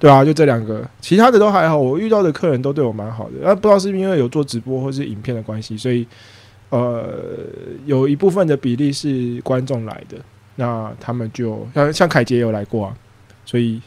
[0.00, 1.78] 对啊，就这两个，其他的都还好。
[1.78, 6.04] 我遇到的客人都对我蛮好的，啊，不知道是因为有做直播或是影片的关系，所以
[6.70, 7.08] 呃，
[7.86, 10.16] 有一部分的比例是观众来的，
[10.56, 12.96] 那他们就像像凯杰有来过啊，
[13.44, 13.80] 所以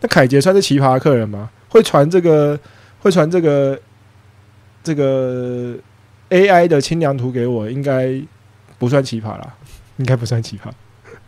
[0.00, 1.50] 那凯杰算是奇葩客人吗？
[1.68, 2.58] 会传这个
[3.00, 3.78] 会传这个
[4.82, 5.76] 这个
[6.30, 8.18] AI 的清凉图给我，应该
[8.78, 9.54] 不算奇葩啦，
[9.98, 10.70] 应该不算奇葩。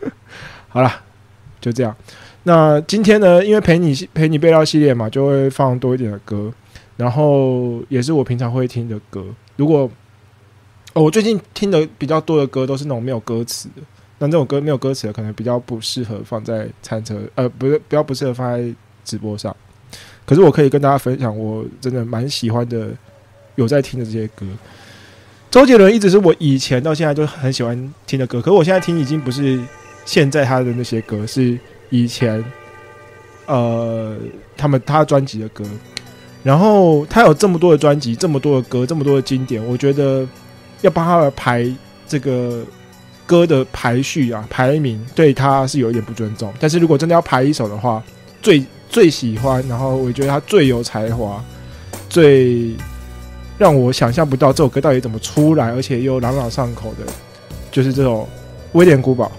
[0.70, 1.02] 好啦，
[1.60, 1.94] 就这样。
[2.44, 6.52] 那今天呢，因为陪你陪你背料系列嘛，就会放多一点的歌，
[6.96, 9.24] 然后也是我平常会听的歌。
[9.56, 9.88] 如果
[10.94, 13.82] 哦，我最近听的比较多的歌都是那种没有歌词的，
[14.18, 19.54] 那这种歌没有歌词的，可能比较不适合放在餐车，呃，不是比较不适合放在直播上。
[20.26, 22.88] 可是我可以跟大家分享，我真的蛮喜欢的，
[23.54, 24.44] 有在听的这些歌。
[25.50, 29.60] 周杰伦一直是我以前到现在就很喜欢听的歌，可是我现在听已经不是
[30.04, 31.58] 现在他的那些歌，是
[31.92, 32.44] 以前
[33.46, 34.16] 呃
[34.56, 35.64] 他们他专辑的歌。
[36.44, 40.26] 然后他有这么多的专辑，这么多的歌，这么多的经典，我觉得
[40.80, 41.72] 要帮他排
[42.04, 42.64] 这个
[43.24, 46.52] 歌的排序啊排名，对他是有一点不尊重。
[46.58, 48.02] 但是如果真的要排一首的话，
[48.40, 51.40] 最最喜欢，然后我觉得他最有才华，
[52.08, 52.74] 最
[53.56, 57.06] 让我想象不到这首歌到底怎么出来，而且又朗朗上口的，
[57.70, 58.22] 就是这首
[58.72, 59.30] 《威廉古堡》。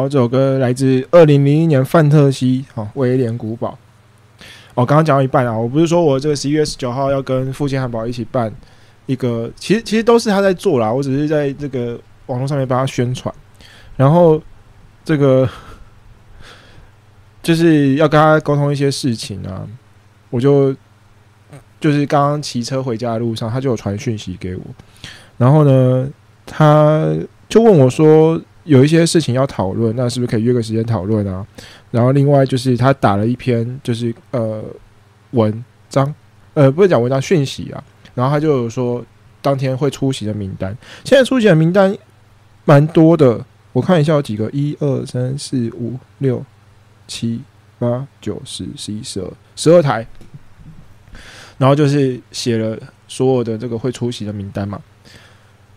[0.00, 3.76] 好，这首歌来自二零零一年范特西，好、威廉古堡。
[4.72, 8.50] 哦，刚刚讲到一半啊，我不是说我这个十一月十九号要跟父亲汉堡一起办
[9.04, 13.34] 一个，其实其实都是他在做啦，我只是在这个网络上面帮他宣传，
[13.94, 14.40] 然后
[15.04, 15.46] 这个
[17.42, 19.68] 就是要跟他沟通一些事情啊，
[20.30, 20.74] 我就
[21.78, 24.62] 就是刚刚骑车回家的路上，他就有传讯息给我，
[25.36, 26.08] 然后呢，
[26.46, 27.06] 他
[27.50, 31.46] 就问我说有一些事情要讨论，那是不是可以约个时间讨论啊？
[31.90, 34.62] 然后另外就是他打了一篇就是呃
[35.30, 36.14] 文章，
[36.54, 37.82] 呃不是讲文章讯息啊，
[38.14, 39.04] 然后他就有说
[39.40, 41.96] 当天会出席的名单，现在出席的名单
[42.64, 46.44] 蛮多的，我看一下有几个，一二三四五六
[47.08, 47.40] 七
[47.78, 50.06] 八九十十一十二十二台，
[51.58, 54.80] 然后就是写了所有的这个会出席的名单嘛，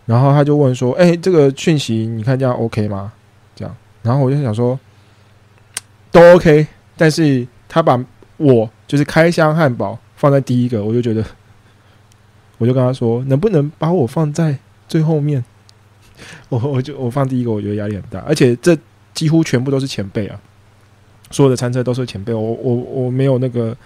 [0.06, 3.12] 然后他就问说：“哎、这个讯息你看这样 OK 吗？”
[3.56, 4.78] 这样，然后我就想说
[6.10, 7.98] 都 OK，但是他把
[8.36, 11.24] 我就是开箱汉堡放在第一个，我就觉得，
[12.58, 15.44] 我就跟他说，能不能把我放在最后面？
[16.48, 18.76] 我我就我放第一个，我觉得压力很大，而且这
[19.14, 20.38] 几乎全部都是前辈啊，
[21.30, 23.76] 所有的餐车都是前辈，我我我没有那个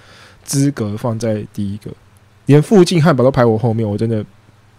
[0.43, 1.91] 资格放在第一个，
[2.47, 4.25] 连附近汉堡都排我后面，我真的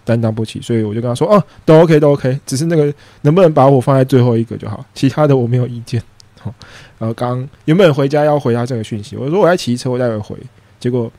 [0.10, 2.92] 担当不起，所以我就跟他说，哦，都 OK 都 OK，只是那个
[3.22, 6.02] 能不能把我放在最后一个就好，其他的我没有意见。
[6.40, 6.52] 好，
[6.98, 10.36] 然后刚原本回家要回他这个讯息，我说我在骑车，我待会回，
[10.80, 11.12] 结果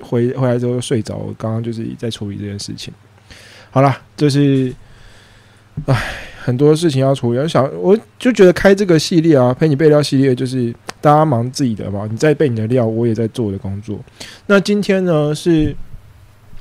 [0.00, 2.94] 回回来之后睡着，刚刚就是在处理这件事情。
[3.70, 4.74] 好啦，就是，
[5.84, 5.94] 唉，
[6.42, 7.38] 很多事情要处理。
[7.38, 13.98] 我想，我就觉得开这个系列啊，陪你备料系列，就是大家忙自己的嘛，你在备你的料，我也在做我的工作。
[14.46, 15.76] 那今天呢，是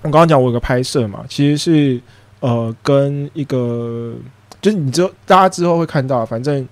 [0.02, 2.02] 我刚刚讲我有个拍摄嘛，其实是
[2.40, 4.16] 呃跟一个，
[4.62, 6.68] 就是你之后大家之后会看到，反正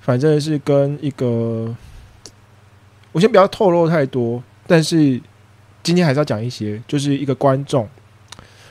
[0.00, 1.72] 反正是跟一个，
[3.12, 5.20] 我先不要透露太多，但是
[5.84, 7.88] 今天还是要讲一些，就是一个观众，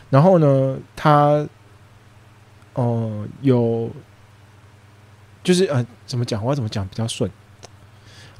[0.09, 1.47] 然后呢，他
[2.73, 3.89] 呃有
[5.43, 7.31] 就是呃怎么讲，我要怎么讲比较顺？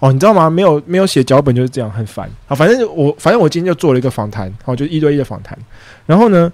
[0.03, 0.49] 哦，你知道吗？
[0.49, 2.29] 没有没有写脚本就是这样，很烦。
[2.45, 5.57] 好，反正我反正我今天就做了一个访谈，好，就一对一的访谈。
[6.05, 6.51] 然后呢，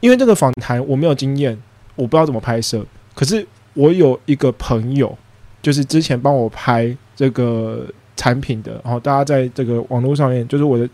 [0.00, 1.58] 因为这个访谈我没有经验，
[1.96, 2.84] 我不知道怎么拍摄。
[3.14, 5.16] 可是我有一个朋友，
[5.62, 10.86] 就是之前帮我拍这个产品的，然后大家在这个网络上面，就是我的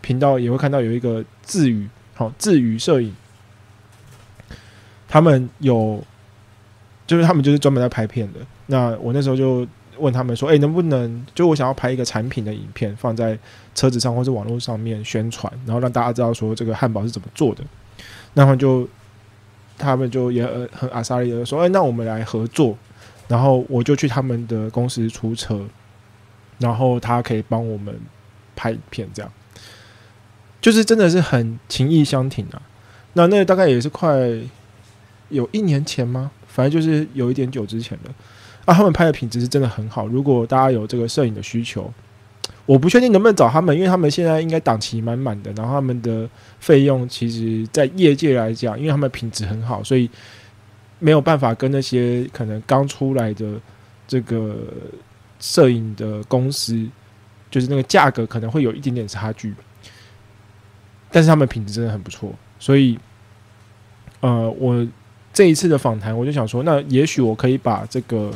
[0.00, 3.14] 频道也会看到有一个自语，好自语摄影，
[5.06, 6.02] 他们有，
[7.06, 8.40] 就是他们就是专门在拍片的。
[8.64, 9.66] 那我那时候就
[10.00, 13.38] 问他们说，哎、能不能就我想要拍一个产品的影片，放在
[13.74, 17.62] 车子上或者网络上面宣传，然后让大家知道说这个汉堡是怎么做的。
[18.34, 18.88] 那么就
[19.78, 22.76] 他们就也呃很阿萨利的说，哎、那我们来合作。
[23.28, 25.64] 然后我就去他们的公司出车，
[26.58, 27.96] 然后他可以帮我们
[28.56, 29.32] 拍片，这样
[30.60, 32.60] 就是真的是很情意相挺啊。
[33.12, 34.18] 那那大概也是快
[35.28, 36.32] 有一年前吗？
[36.48, 38.12] 反正就是有一点久之前了。
[38.70, 40.06] 啊，他们拍的品质是真的很好。
[40.06, 41.92] 如果大家有这个摄影的需求，
[42.66, 46.28] 我不确定能不能找他们，因为他们现在应该档期满满的，然后他们的
[46.60, 50.08] 费用其实，在业界来讲，因为他们品质很好，所以
[51.00, 53.54] 没有办法跟那些可能刚出来的
[54.06, 54.56] 这个
[55.40, 56.86] 摄影的公司，
[57.50, 59.52] 就是那个价格可能会有一点点差距。
[61.10, 62.96] 但是他们品质真的很不错，所以，
[64.20, 64.86] 呃，我
[65.32, 68.30] 这一次的访谈，我就想说，那也许我可以把这个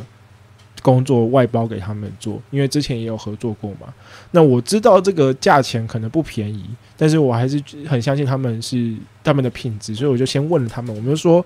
[0.85, 3.89] 工作外包给他们做，因为之前也有合作过嘛。
[4.33, 6.63] 那我知道这个价钱可能不便宜，
[6.95, 7.59] 但是我还是
[7.89, 11.43] 很相信他们是他们的品质，所以我就先问了他们，我们就说，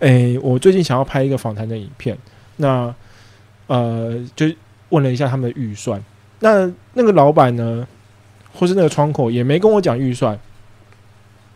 [0.00, 2.18] 诶，我最近想要拍一个访谈的影片，
[2.56, 2.92] 那
[3.68, 4.46] 呃，就
[4.88, 6.02] 问了一下他们的预算。
[6.40, 7.86] 那那个老板呢，
[8.52, 10.36] 或是那个窗口也没跟我讲预算，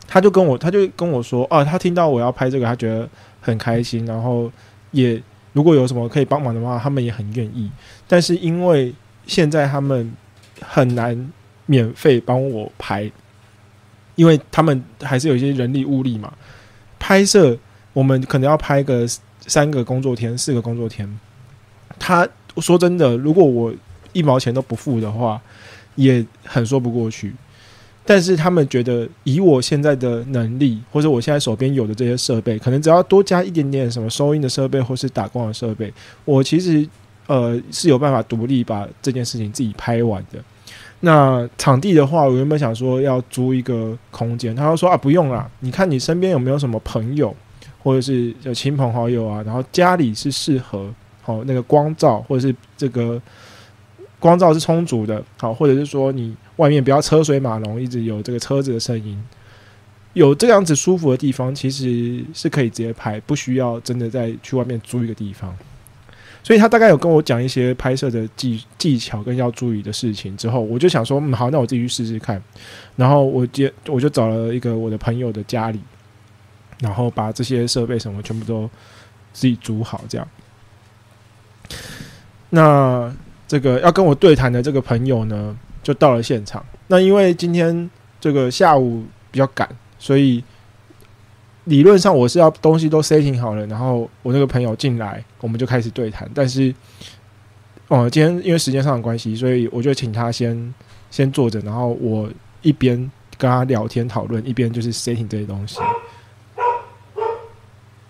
[0.06, 3.08] 他就跟我他就跟我说，啊，他听到我要拍这个，他觉得
[3.40, 4.48] 很开心，然后
[4.92, 5.20] 也
[5.52, 7.70] 如果有什么可以帮忙的话，他们也很愿意。
[8.06, 8.94] 但是因为
[9.26, 10.12] 现在他们
[10.60, 11.32] 很难
[11.66, 13.10] 免费帮我拍，
[14.14, 16.32] 因为他们还是有一些人力物力嘛。
[16.98, 17.56] 拍摄
[17.92, 19.06] 我们可能要拍个
[19.40, 21.18] 三个工作天、四个工作天。
[21.98, 22.28] 他
[22.58, 23.72] 说真的，如果我
[24.12, 25.40] 一毛钱都不付的话，
[25.94, 27.34] 也很说不过去。
[28.10, 35.92] 但是他们觉得，以我现在的能力，或者我现在手边有的这些设备，可能只要多加一点点什么收音的设备，或是打光的设备，
[36.24, 36.88] 我其实
[37.26, 40.42] 呃是有办法独立把这件事情自己拍完的。
[41.00, 47.36] 那场地的话，我原本想说要租一个空间，他就说啊不用啦，你看你身边有没有什么朋友，
[47.82, 50.90] 或者是有亲朋好友啊，然后家里是适合
[51.20, 53.20] 好、那个光照或者是这个
[54.18, 59.20] 光照是充足的，好，或者是说你外面不要车水马龙，一直有这个车子的声音，
[60.12, 65.56] 有这样子舒服的地方，其实是可以直接拍，不需要真的再去外面租一个地方。
[66.42, 72.42] 所以他大概有跟我讲一些拍摄的技技巧跟要注意的事情之后，我就想说，嗯，好，那我自己去试试看。
[72.96, 75.80] 然后我接我就找了一个我的朋友的家里，
[76.80, 78.70] 然后把这些设备什么全部都
[79.32, 80.26] 自己组好，这样。
[82.50, 83.14] 那
[83.46, 85.54] 这个要跟我对谈的这个朋友呢，
[85.88, 86.62] 就到了现场。
[86.88, 87.88] 那因为今天
[88.20, 89.66] 这个下午比较赶，
[89.98, 90.44] 所以
[91.64, 96.30] 理论上我是要东西都 setting 好了，然后我那个朋友进来，我们就开始对谈。
[96.34, 96.74] 但是，
[97.88, 100.74] 哦，今天因为时间上的关系，所以我就请他先
[101.10, 102.28] 先坐着，然后我
[102.60, 102.98] 一边
[103.38, 105.80] 跟他聊天讨论，一边就是 setting 这些东西。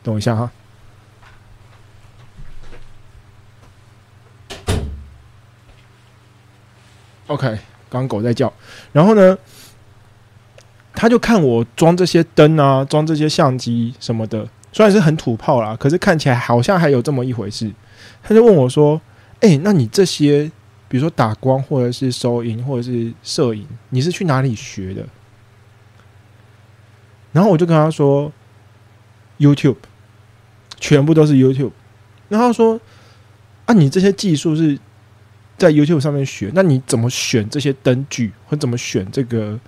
[0.02, 0.50] 等一下哈。
[7.28, 7.58] OK，
[7.90, 8.50] 刚狗在叫，
[8.90, 9.36] 然后呢，
[10.94, 17.70] 他就看我装这些灯啊，装这些相机什么的，虽然是很土炮啦，可是看起来好像还有这么一回事。
[18.22, 18.98] 他就问我说
[19.40, 20.50] ：“哎、那你这些，
[20.88, 25.06] 比如说打光或者是收音或者是摄影，你是去哪里学的？”
[27.32, 28.32] 然后我就跟他说
[29.38, 29.76] ：“YouTube，
[30.80, 31.72] 全部都是 YouTube。”
[32.30, 32.80] 然后他说
[33.66, 34.78] ：“啊，你这些技术是？”
[35.58, 39.58] 在 YouTube 上面学，那你怎么选这些灯具，或怎么选这个？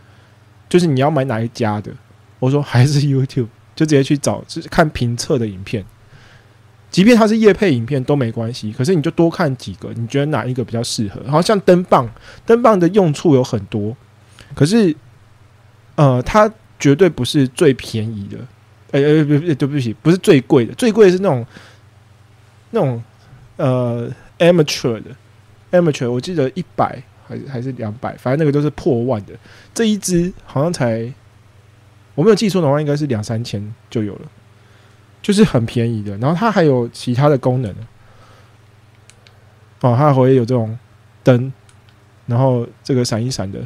[0.68, 1.90] 就是你要买哪一家的？
[2.38, 5.84] 我说还是 YouTube， 就直接去找，就是看评测的影片。
[6.90, 11.20] 即便它是夜配影片都没关系，可是你就多看几个，你觉得哪一个比较适合？
[11.30, 12.08] 好像灯棒，
[12.46, 13.96] 灯棒的用处有很多，
[14.54, 14.94] 可是
[15.96, 18.38] 呃，它绝对不是最便宜的。
[18.92, 21.46] 呃呃，不不，对不起，不是最贵的，最贵的是那种
[22.70, 23.02] 那种
[23.56, 25.10] 呃 amateur 的。
[25.72, 29.34] amateur，我记得一百还是还是两百，反正那个都是破万的。
[29.72, 31.12] 这一支好像才，
[32.14, 34.22] 我没有记错的话，应该是两三千就有了，
[35.22, 36.16] 就是很便宜的。
[36.18, 37.70] 然后它还有其他的功能，
[39.80, 40.78] 哦，它还会有这种
[41.22, 41.52] 灯，
[42.26, 43.64] 然后这个闪一闪的，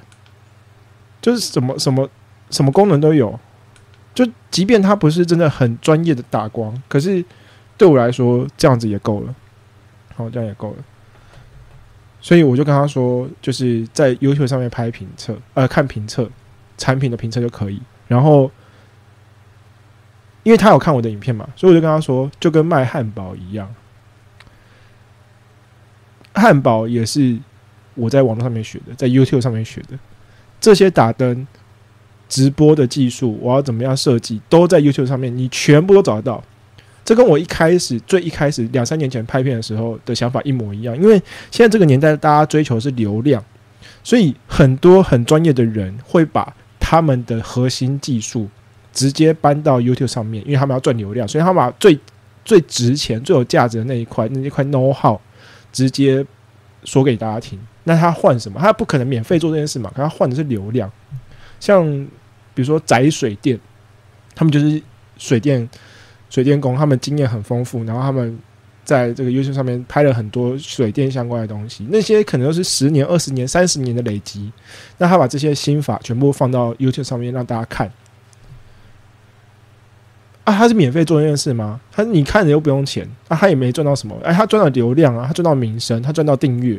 [1.20, 2.08] 就是什么什么
[2.50, 3.38] 什么功能都有。
[4.14, 7.24] 就即便它不是真的很专业的打光，可是
[7.76, 9.34] 对我来说这样子也够了。
[10.14, 10.76] 好，这样也够了。
[12.24, 16.26] 所以我就跟他说，就是在 YouTube 上面拍评测，呃，看评测
[16.78, 17.78] 产品的评测就可以。
[18.08, 18.50] 然后，
[20.42, 23.68] 因为他有看我的影片嘛，所以我就跟他说，就跟卖汉堡一样，
[26.32, 27.38] 汉堡也是
[27.94, 29.98] 我在网络上面学的，在 YouTube 上面学的。
[30.58, 31.46] 这些打灯、
[32.26, 36.42] 直播的技术，我要怎么样设计，都在 YouTube 上面，你全部都找得到。
[37.04, 43.44] 这跟我一开始最一开始两三年前拍片的时候的想法一模一样，因为现在这个年代大家追求的是流量，
[44.02, 48.48] 所以很多很专业的人会把他们的核心技术
[48.92, 51.98] 直接搬到 YouTube 上面，因为他们要赚流量，所以他们把最
[52.42, 55.20] 最值钱、最有价值的那一块那一块 know how
[55.72, 56.24] 直接
[56.84, 57.58] 说给大家听。
[57.84, 58.58] 那他换什么？
[58.58, 60.90] 他不可能免费做这件事嘛，可他换的是流量。
[61.60, 61.84] 像
[62.54, 63.60] 比如说宅水电，
[64.34, 64.80] 他们就是
[65.18, 65.68] 水电。
[66.34, 68.36] 水电工他们经验很丰富，然后他们
[68.84, 74.50] 在这个 YouTube 上面拍了很多水电相关的东西，那些可能都是十年、二十年、三十年的累积。
[74.98, 77.86] 那他把这些心法全部放到 YouTube 上面让大家看。
[80.42, 81.80] 啊，他是免费做这件事吗？
[81.92, 86.76] 他你看着又不用钱，啊，他也没赚到什么，哎，他赚到流量啊，他赚到名声，他赚到订阅，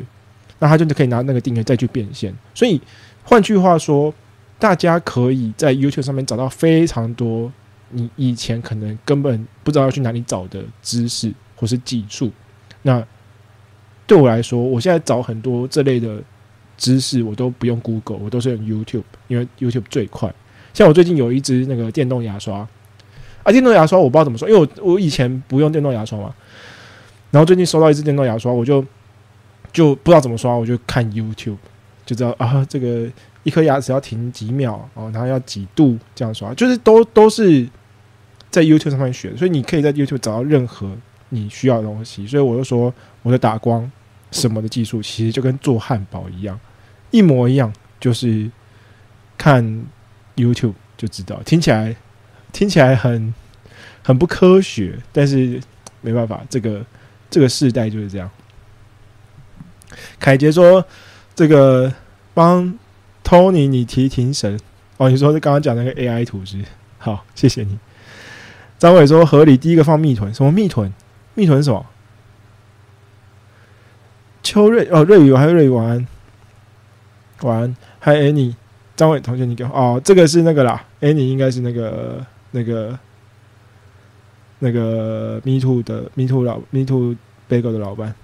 [0.58, 2.36] 那他就可以拿那个订阅再去变现。
[2.54, 2.78] 所以
[3.24, 4.12] 换句话说，
[4.58, 7.50] 大家可以在 YouTube 上面找到非常多。
[7.90, 12.30] 你以前可能根本不知道要去哪里找的知识或是技术，
[12.82, 13.04] 那
[14.06, 16.22] 对我来说，我现在找很多这类的
[16.76, 20.32] 知识，我都不用 Google，我都是用 YouTube，因为 YouTube 最快。
[20.74, 22.68] 像我最近有一支那个电动牙刷，
[23.42, 26.34] 啊，电动牙刷我不知道怎么说，因为我我以前不用电动牙刷嘛，
[27.30, 28.84] 然后最近收到一支电动牙刷，我就
[29.72, 31.56] 就不知道怎么刷，我就看 YouTube
[32.04, 33.08] 就知道啊，这个
[33.46, 37.66] 一颗牙齿要停几秒哦，然后要几度这样刷，就是都都是。
[38.48, 40.90] 在 YouTube 上面学，所以你可以在 YouTube 找到任何
[41.28, 42.26] 你需要的东西。
[42.26, 43.90] 所以我就说，我的打光
[44.30, 46.58] 什么的技术，其实就跟做汉堡一样，
[47.10, 47.70] 一模一样，
[48.00, 48.50] 就是
[49.36, 49.62] 看
[50.36, 51.42] YouTube 就知道。
[51.44, 51.94] 听起来
[52.50, 53.34] 听起来很
[54.02, 55.60] 很不科学，但是
[56.00, 56.82] 没办法，这个
[57.28, 58.30] 这个世代就是这样。
[60.18, 60.82] 凯杰说
[61.36, 61.92] ：“这个
[62.32, 62.72] 帮
[63.26, 64.56] Tony 你提提神
[64.98, 66.64] 哦，你说是刚刚讲那个 AI 图是
[66.96, 67.76] 好，谢谢你。”
[68.78, 70.92] 张伟说：“合理，第一个放蜜豚，什么蜜豚？
[71.34, 71.84] 蜜豚什么？
[74.44, 76.06] 秋瑞哦，瑞宇还有瑞宇晚安，
[77.40, 78.54] 晚安，还有 Annie，
[78.94, 82.96] 张伟同学你给我哦，这个是那个啦，Annie 应该是那个那个
[84.60, 87.16] 那个 Me Too 的 Me Too 老 Me Too
[87.48, 88.14] Bagel 的老板，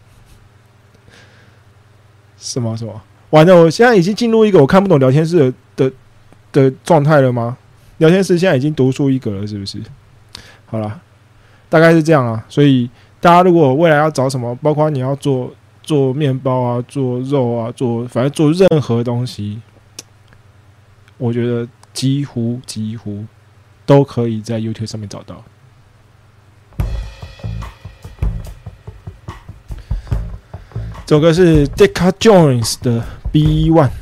[2.37, 3.03] 什么什么？
[3.33, 5.93] 完了，我现在已经进入一个我看不懂聊天室的的
[6.53, 7.57] 的状态了吗？
[7.97, 9.81] 聊天室现在已经独树一格了，是不是？
[10.67, 11.01] 好了，
[11.71, 12.45] 大概是这样啊。
[12.47, 15.51] 所以大家如果未来要找什么，包括你要做
[15.83, 19.63] 做面包啊、做肉啊、做反正做任何东西，
[21.17, 23.25] 我觉得几乎几乎
[23.87, 25.43] 都可以在 YouTube 上面找到。
[31.07, 33.03] 这首歌是 Decca Jones 的
[33.33, 34.02] B One。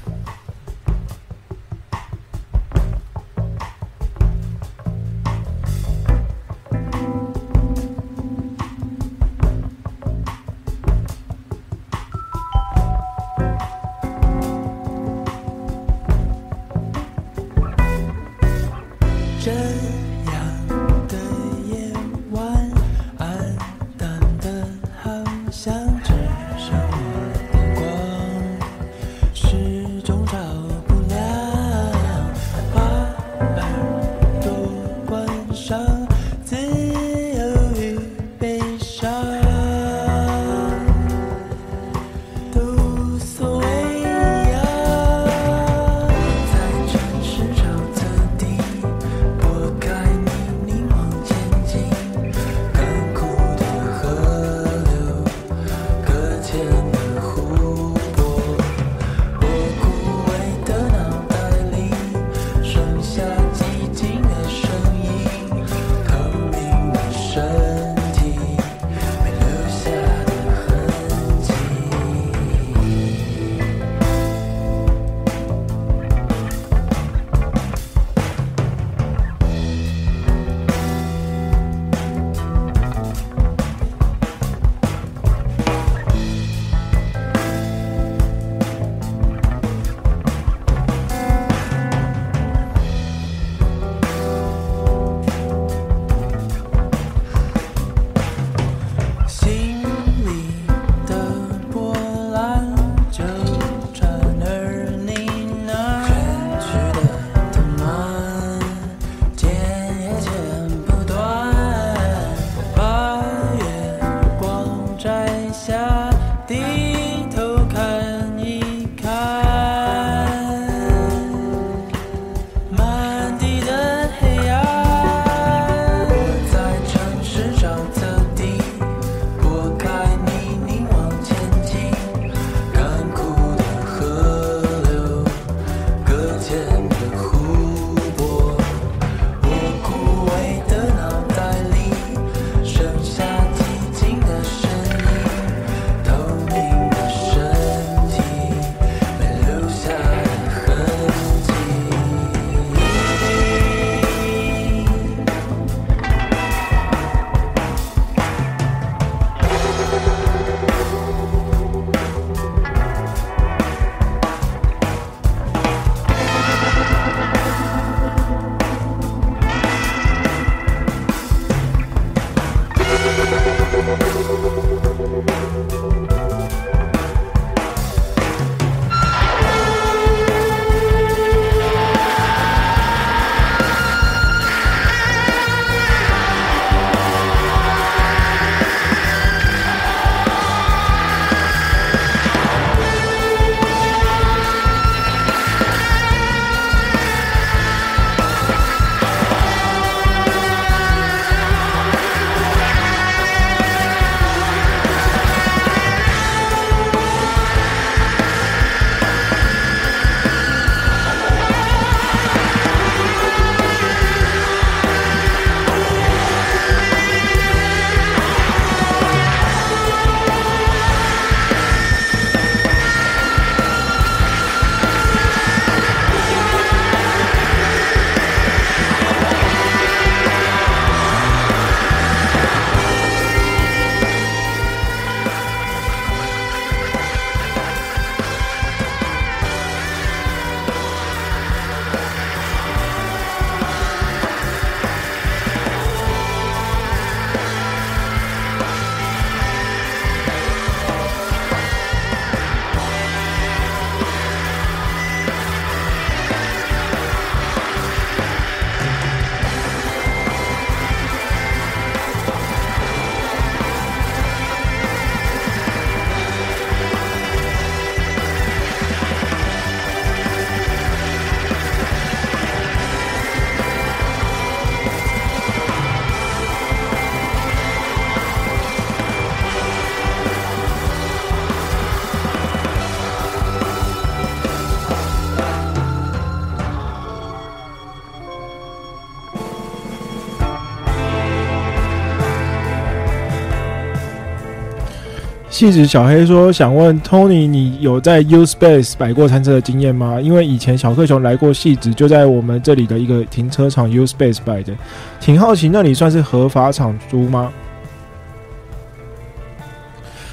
[295.61, 300.19] 戏子小黑说：“想问 Tony，你有在 U Space 摆过餐车的经验吗？
[300.19, 304.73] 因为以前小克熊来过戏子，就在我们这里的一个停车场 U Space 摆的，
[305.21, 307.53] 挺好奇那里算是合法场租吗？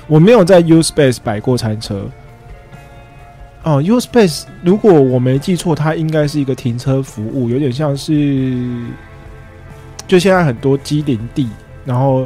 [0.07, 2.05] 我没有在 U Space 摆过餐车。
[3.63, 8.55] 哦，U Space 如果我没记错，它应该是一个停车服务，有点像是
[10.07, 11.49] 就现在很多机林地，
[11.83, 12.25] 然后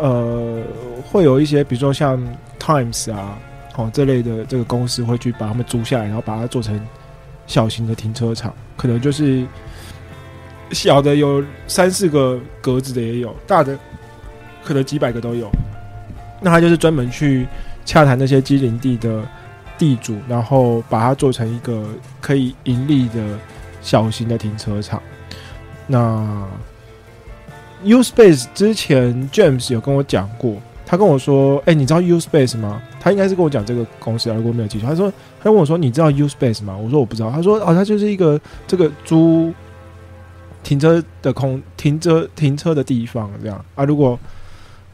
[0.00, 0.62] 呃。”
[1.10, 2.20] 会有一些，比如说像
[2.58, 3.38] Times 啊，
[3.76, 6.78] 哦这类的这个公司会去把他们租下来，然后把它做成
[7.46, 9.46] 小型的停车场，可能就是
[10.72, 13.78] 小的有三四个格子的也有，大的
[14.64, 15.50] 可能几百个都有。
[16.40, 17.46] 那他就是专门去
[17.84, 19.22] 洽谈那些机林地的
[19.78, 21.86] 地主，然后把它做成一个
[22.20, 23.38] 可以盈利的
[23.80, 25.00] 小型的停车场。
[25.86, 26.46] 那
[27.84, 30.56] U Space 之前 James 有跟我讲过。
[30.86, 34.88] 他跟我说：“哎，你知道 U Space 吗？”他应该是跟我讲这个公司，如果没有记错。
[34.88, 35.12] 他说
[35.42, 39.52] ：“他问我说，你知道 U Space 吗？”我说：“我不知道。”他说：“哦，他就是一个这个租
[40.62, 43.84] 停车的空停车停车的地方，这样啊。
[43.84, 44.18] 如果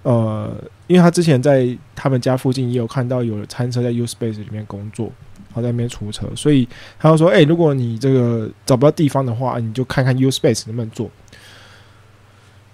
[0.03, 0.51] 呃，
[0.87, 5.13] 因为他之前在他们家附近也有看到有餐车在 U Space 里面工作，
[5.53, 6.67] 好在那边出车，所以
[6.99, 11.11] 他就说：‘哎，如果你这个找不到地方的话，你就看看 U Space 能不能做。’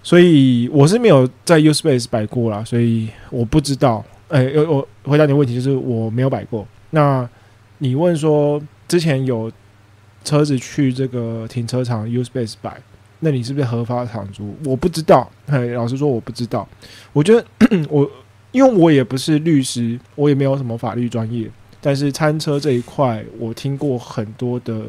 [0.09, 4.03] 所以我是没有在 U Space 摆过啦，所以我不知道。
[4.29, 6.67] 哎，我回答你问题就是我没有摆过。
[6.89, 7.29] 那
[7.77, 9.51] 你问说之前有
[10.23, 12.75] 车子去这个停车场 U Space 摆，
[13.19, 14.55] 那你是不是合法场租？
[14.65, 15.29] 我不知道。
[15.45, 16.67] 哎，老实说我不知道。
[17.13, 17.45] 我觉得
[17.87, 18.09] 我
[18.51, 21.47] 因为我也不是律师，我也没有什么法律专业，
[21.79, 24.85] 但是餐车这一块我听过很多的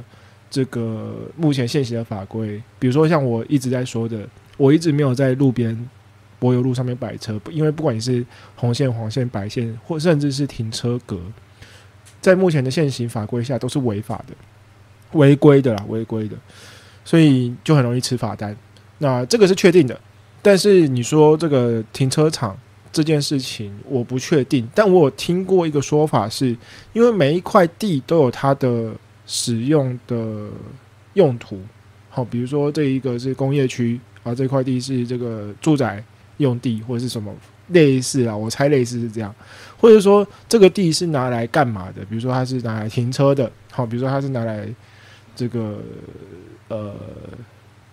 [0.48, 4.26] 这个目前现行的法规，比如说像我一直在说的。
[4.60, 5.88] 我一直没有在路边
[6.38, 8.22] 柏油路上面摆车，因为不管你是
[8.56, 11.18] 红线、黄线、白线，或甚至是停车格，
[12.20, 14.34] 在目前的现行法规下都是违法的、
[15.12, 16.36] 违规的啦，违规的，
[17.06, 18.54] 所以就很容易吃罚单。
[18.98, 19.98] 那这个是确定的，
[20.42, 22.54] 但是你说这个停车场
[22.92, 24.68] 这件事情，我不确定。
[24.74, 26.54] 但我有听过一个说法，是
[26.92, 28.92] 因为每一块地都有它的
[29.24, 30.48] 使用的
[31.14, 31.58] 用途，
[32.10, 33.98] 好，比如说这一个是工业区。
[34.22, 36.02] 啊，这块地是这个住宅
[36.36, 37.34] 用地或者是什么
[37.68, 38.36] 类似啊？
[38.36, 39.34] 我猜类似是这样，
[39.78, 42.04] 或者说这个地是拿来干嘛的？
[42.04, 44.68] 比如说它是拿来停车的，好，比如说它是拿来
[45.34, 45.78] 这个
[46.68, 46.94] 呃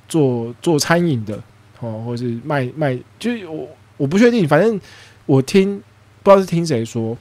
[0.10, 1.42] 做做餐饮的，
[1.78, 4.80] 好，或者是卖卖，就是我我不确定，反正
[5.26, 5.82] 我听
[6.24, 7.18] 不知道是听谁说，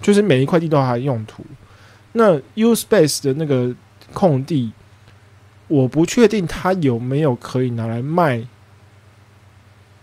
[0.00, 1.44] 就是每一块地都有它的用途。
[2.12, 3.74] 那 U Space 的那个
[4.12, 4.72] 空地。
[5.68, 8.40] 我不确定他有没有可以拿来卖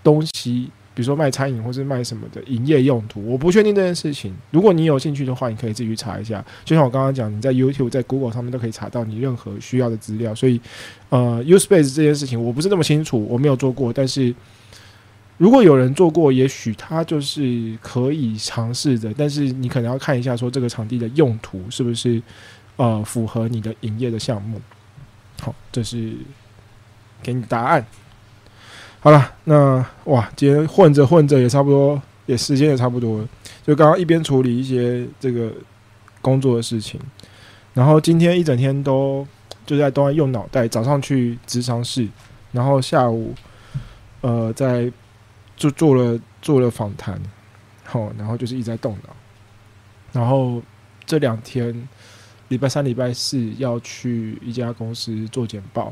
[0.03, 3.25] 东西，比如说卖餐饮或是卖什么的营业用途。
[3.25, 4.35] 我不确定这件事情。
[4.51, 6.43] 如果你有兴趣的话，你可以自己去查一下。
[6.65, 10.35] 就像我刚刚讲，你在 YouTube、在 Google 上面都可以查到你任何需要的资料。
[10.35, 10.59] 所以，
[11.07, 13.93] 呃，Uspace 这件事情我不是那么清楚，我没有做过。
[13.93, 14.35] 但是
[15.37, 19.13] 如果有人做过，也许他就是可以尝试的。
[19.17, 22.21] 但是你可能要看一下，说这个场地的用途是不是
[22.75, 24.59] 呃符合你的营业的项目。
[25.41, 26.13] 好，这是
[27.21, 27.85] 给你答案。
[28.99, 33.27] 好了，那哇，今天混着混着也差不多，也时间也差不多了。
[33.65, 35.51] 就刚刚一边处理一些这个
[36.21, 36.99] 工作的事情，
[37.73, 39.27] 然后今天一整天都
[39.65, 40.67] 就在都在用脑袋。
[40.67, 42.07] 早上去职场室，
[42.53, 43.35] 然后下午
[44.21, 44.89] 呃在
[45.57, 47.21] 就做了做了访谈，
[47.83, 49.09] 好，然后就是一直在动脑。
[50.13, 50.61] 然后
[51.05, 51.87] 这两天。
[52.53, 55.91] 礼拜三、礼拜四要去一家公司做简报，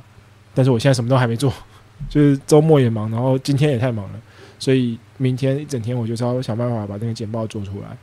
[0.54, 1.52] 但是我现在什么都还没做，
[2.08, 4.22] 就是周末也忙，然后今天也太忙了，
[4.60, 7.98] 所以明天一整天我就是要想办法把那个简报做出来。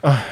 [0.00, 0.24] 唉，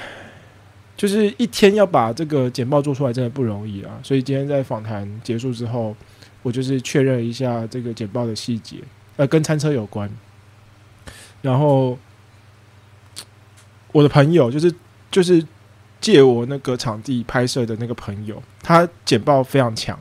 [0.96, 4.00] 就是一天要把这个简报做出来真的不容易啊！
[4.02, 5.94] 所以今天在访谈结束之后，
[6.42, 8.78] 我就是确认一下这个简报的细节，
[9.18, 10.10] 呃，跟餐车有关。
[11.42, 11.98] 然后
[13.92, 14.74] 我的朋友就是
[15.10, 15.46] 就是。
[16.04, 19.98] 借我那个场地拍摄的那个朋友，他简报非常强，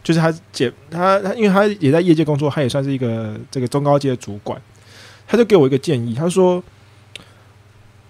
[0.00, 4.62] 就是他简他他，因为他也在业界工作，他也算是一个这个中高阶的主管，
[5.26, 6.62] 他就给我一个建议，他说，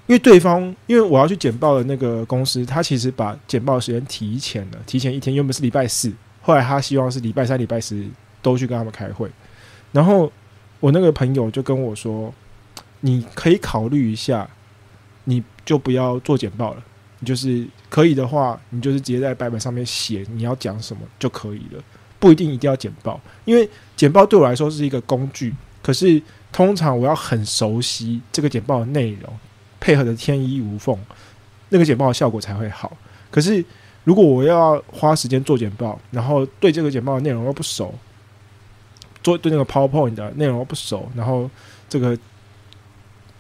[0.07, 8.05] 因为对方因为我要去简报的那个公司，他其实把简报时间提前了，提前一天，原本是礼拜四，后来他希望是礼拜三、礼拜四
[8.43, 9.31] 都去跟他们开会，
[9.93, 10.31] 然后
[10.79, 12.35] 我那个朋友就跟我说，
[13.01, 14.47] 你可以考虑一下，
[15.25, 16.83] 你就不要做简报了。
[17.21, 21.83] 你就是可以的话，你就是直接在白板上面写你要讲什么就可以了，
[22.19, 26.21] 不一定一定要简报，因为简报对我来说是一个工具，可是
[26.53, 29.33] 通常我要很熟悉这个简报的内容，
[29.81, 30.97] 配合的天衣无缝，
[31.71, 32.97] 那个简报的效果才会好。
[33.31, 33.65] 可是
[34.05, 37.95] 如果我要花时间做简报，然后对这个简报的内容又不熟，
[39.23, 41.51] 做对那个 PowerPoint 的内容又不熟，然后
[41.89, 42.17] 这个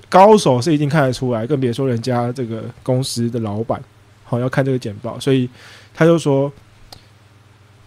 [0.08, 3.82] 高手是一定看得出来，更别说人家这个公司的老板，
[4.24, 5.48] 好要看这个简报，所以
[5.94, 6.52] 他就说，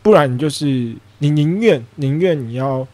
[0.01, 0.65] 不然你就是
[1.19, 2.87] 你宁愿宁愿你要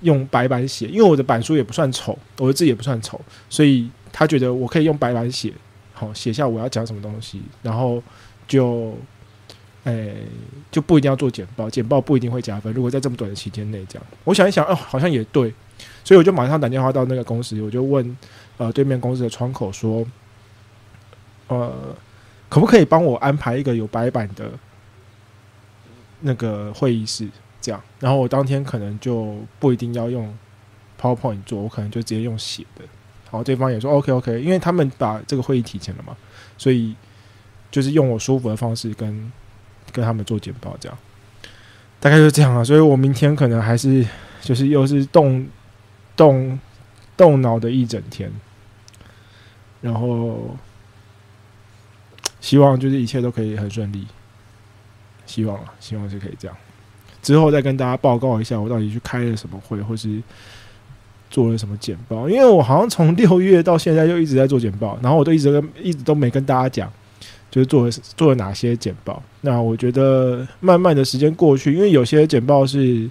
[0.00, 5.52] 用白板写，因为我的板书也不算丑，我的字也不算丑，所以他觉得我可以用白板写，
[5.92, 8.02] 好写下我要讲什么东西，然后
[8.48, 8.96] 就，
[9.84, 10.16] 诶、
[10.70, 12.72] 就不一定要做简报，简报不一定会加分。
[12.72, 15.52] 如果在这么短的期间内这样，我想一想，哦，好像也对，
[16.04, 18.16] 所以我就马上打电话到那个公司，我就问
[18.62, 20.06] 呃对面公司的窗口说，
[21.48, 21.96] 呃，
[22.48, 24.52] 可不可以帮我安排一个有白板的
[26.20, 27.28] 那个会议室？
[27.60, 30.32] 这样，然后我当天可能就不一定要用
[31.00, 32.84] PowerPoint 做，我可能就直接用写的。
[33.30, 36.16] 好，对方也说 OK OK，因为他们把这个会议提前了嘛，
[36.56, 36.94] 所以
[37.70, 39.32] 就是用我舒服的方式跟
[39.90, 40.98] 跟他们做简报，这样
[41.98, 42.62] 大概就这样啊。
[42.62, 44.06] 所以我明天可能还是
[44.40, 45.46] 就是又是动
[46.16, 46.58] 动
[47.16, 48.30] 动脑的一整天，
[49.82, 50.56] 然后
[52.40, 54.06] 希望就是一切都可以很顺利，
[55.26, 56.56] 希望啊，希望是可以这样。
[57.20, 60.20] 之后再跟大家报告一下，我到底去开了什么会，或是
[61.30, 62.28] 做了什么简报。
[62.28, 66.92] 因为我好像从六月到现在就一直在做简报，然后我都一直跟一直都没跟大家讲，
[67.50, 69.22] 就是做了做了哪些简报。
[69.42, 73.08] 那我觉得慢慢的时间过去，因为有些简报是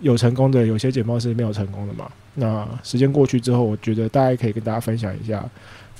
[0.00, 2.10] 有成功的，有些简报是没有成功的嘛。
[2.34, 5.44] 那时间过去之后，我觉得大家可以跟大家分享一下，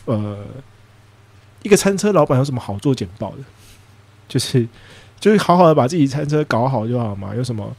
[0.07, 0.39] 呃，
[1.63, 3.39] 一个餐车老板有什么好做简报的，
[4.29, 4.67] 就是。
[5.21, 7.75] 就是好好的把自己餐车搞好就好嘛，有什么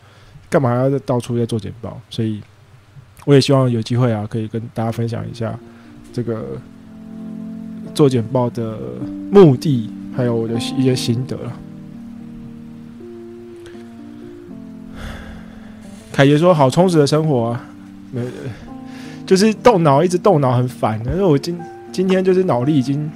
[0.49, 2.01] 干嘛要到处在做简报？
[2.09, 2.41] 所以
[3.23, 5.55] 我也希望有机会啊，可以跟大家分享一下
[6.11, 6.43] 这个
[7.93, 8.79] 做简报的
[9.31, 11.53] 目的，还有我的一些心得了。
[16.11, 17.65] 凯杰说：“好充实的生活啊，
[18.11, 18.25] 没
[19.27, 20.99] 就是动脑，一直动脑很烦。
[21.05, 21.55] 但是我今
[21.95, 23.09] 今天就是脑力已经。”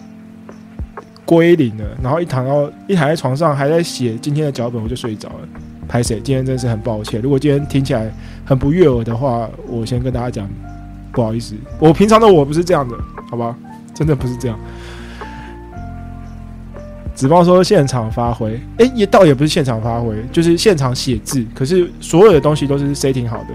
[1.29, 5.47] 归零了，然后一躺到一躺在床上，还在写今天的脚本，我就睡着了。
[5.87, 6.19] 拍谁？
[6.19, 7.21] 今天真是很抱歉。
[7.21, 8.11] 如果今天听起来
[8.43, 10.49] 很不悦耳的话，我先跟大家讲，
[11.11, 11.53] 不好意思。
[11.77, 12.95] 我平常的我不是这样的，
[13.29, 13.55] 好吧？
[13.93, 14.57] 真的不是这样。
[17.13, 21.45] 子豹说现场发挥，诶，也倒也不是现场发挥，就是现场写字。
[21.53, 23.49] 可是所有的东西都是 setting 好的，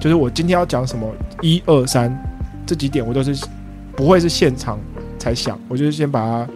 [0.00, 1.08] 就是我今天要讲什么
[1.42, 2.12] 一二三
[2.66, 3.36] 这几点，我都是
[4.00, 4.80] 不会是现场
[5.18, 6.48] 才想，我就是先把它。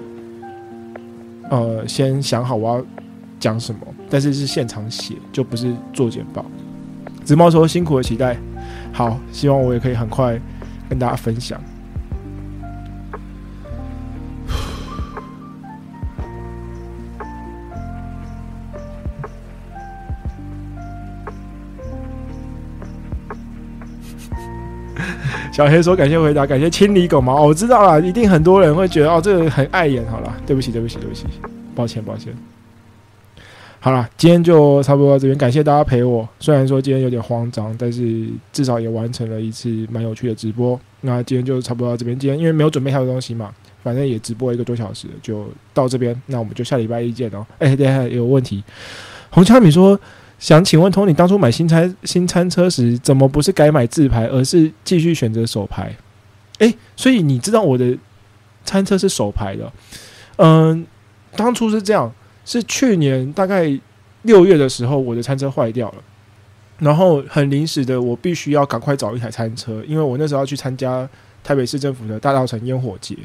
[1.51, 2.85] 呃，先想好我要
[3.39, 6.43] 讲什么，但是是现场写，就不是做简报。
[7.23, 8.39] 子猫说辛苦了期待，
[8.95, 10.41] 好，希望我也可以很快
[10.89, 11.61] 跟大家分享。
[25.55, 27.37] 小黑说：“感谢回答，感谢清理狗毛。
[27.37, 30.05] 哦，我知道了，一定很多人会觉得哦，这个很碍眼。
[30.11, 31.27] 好了，对不起，对不起，对不起，
[31.77, 32.35] 抱歉，抱歉。
[33.79, 36.29] 好了，今天就差不多到这边，感谢大家陪我。
[36.41, 40.79] 虽然说今天有点慌张，但是至少也完成了一次蛮有趣的直播。
[41.03, 43.53] 那今天就差不多到这边，今天因为没有准备太多东西嘛，
[43.85, 46.21] 反正也直播一个多小时，就到这边。
[46.27, 47.47] 那我们就下礼拜一见哦。
[47.61, 48.65] 哎，等下有问题，
[49.31, 49.97] 红枪米说。”
[50.39, 55.95] 想请问 Tony，当初买新餐新餐车时，怎么不是改买自排，而是继续选择手排？
[56.59, 57.97] 诶，所以你知道我的
[58.65, 59.73] 餐车是手排的。
[60.37, 60.87] 嗯，
[61.35, 62.13] 当初是这样，
[62.45, 63.79] 是去年大概
[64.23, 65.99] 六月的时候，我的餐车坏掉了，
[66.79, 71.09] 然后很临时的，我必须要赶快找一台餐车，因为我那时候要去参加
[71.43, 73.17] 台北市政府的大稻城烟火节。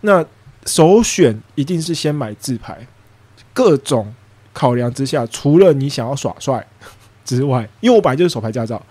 [0.00, 0.24] 那
[0.64, 2.86] 首选一定是先买自排，
[3.52, 4.14] 各种。
[4.58, 6.66] 考量之下，除了你想要耍帅
[7.24, 8.82] 之外，因为我本来就是手牌驾照，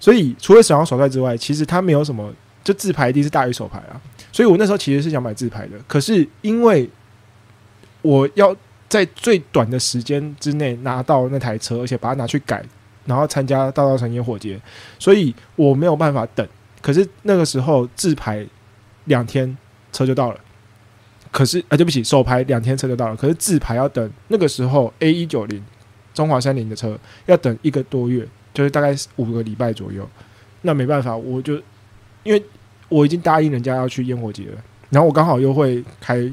[0.00, 2.34] 所以除了想要耍帅之外，其实它没有什么，
[2.64, 3.94] 就自牌一定是大于手牌啊。
[4.32, 6.90] 所以我那时候其实是想买自牌的，可是因为
[8.02, 8.56] 我要
[8.88, 12.60] 在最短的时间之内拿到那台车，而且把它拿去改，
[13.04, 14.60] 然后参加大稻城烟火节，
[14.98, 16.44] 所以我没有办法等。
[16.82, 18.44] 可是那个时候自牌
[19.04, 19.56] 两天
[19.92, 20.40] 车就到了。
[21.34, 23.16] 可是啊，对不起，首排两天车就到了。
[23.16, 25.60] 可是自排要等，那个时候 A 一九零
[26.14, 30.08] 中华三菱的车要等一个多月，就是大概五个礼拜左右。
[30.62, 31.54] 那没办法，我就
[32.22, 32.40] 因为
[32.88, 36.32] 我已经答应人家要去烟火节了，然后我刚好又会开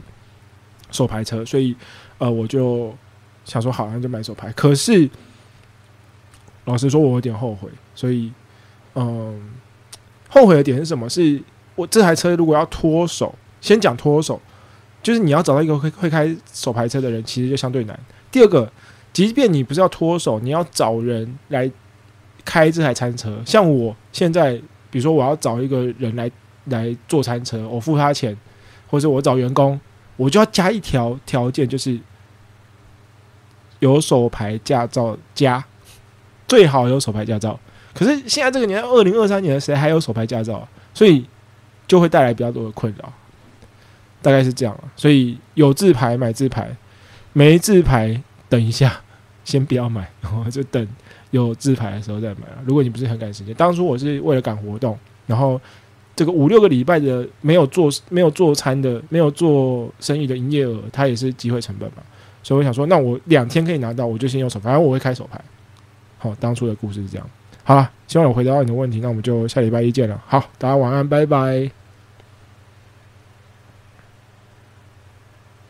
[0.91, 1.75] 手排车，所以
[2.19, 2.95] 呃，我就
[3.43, 4.51] 想说好，那就买手排。
[4.51, 5.09] 可是
[6.65, 8.31] 老实说，我有点后悔，所以
[8.93, 9.49] 嗯，
[10.29, 11.09] 后悔的点是什么？
[11.09, 11.41] 是
[11.73, 14.39] 我这台车如果要脱手，先讲脱手，
[15.03, 17.99] 就是你要找到一个会会开手牌车的人，其实就相对难。
[18.31, 18.71] 第二个，
[19.11, 21.69] 即便你不是要脱手，你要找人来
[22.45, 23.41] 开这台餐车。
[23.45, 24.53] 像我现在，
[24.89, 26.29] 比如说我要找一个人来
[26.65, 28.37] 来做餐车，我付他钱，
[28.89, 29.79] 或者我找员工，
[30.17, 31.99] 我就要加一条条件，就是
[33.79, 35.63] 有手牌驾照加，
[36.47, 37.59] 最好有手牌驾照。
[37.93, 40.67] 可是现在这个年代，二零二三年，谁还有手牌驾照？
[40.93, 41.25] 所以
[41.87, 43.11] 就会带来比较多的困扰，
[44.21, 44.77] 大概是这样。
[44.95, 46.69] 所以有自牌买自牌，
[47.33, 49.01] 没自牌等一下，
[49.43, 50.87] 先不要买， 然后就等
[51.31, 52.41] 有自牌的时候再买。
[52.65, 54.97] 如果你不是很赶时间，当初我是为了赶活动，
[55.27, 55.59] 然后
[56.15, 62.03] 这个五六个礼拜的没有做没有做餐的没有做生意的营业额，它也是机会成本嘛。
[62.43, 65.39] 所以我想说，那我两天可以拿到，我就先用手牌，反正我会开手牌。
[66.17, 67.29] 好，当初的故事是这样。
[67.63, 70.21] 好了，希望有回答到你的问题，那我们就下礼拜一见了。
[70.27, 71.80] 好，大家晚安，拜拜。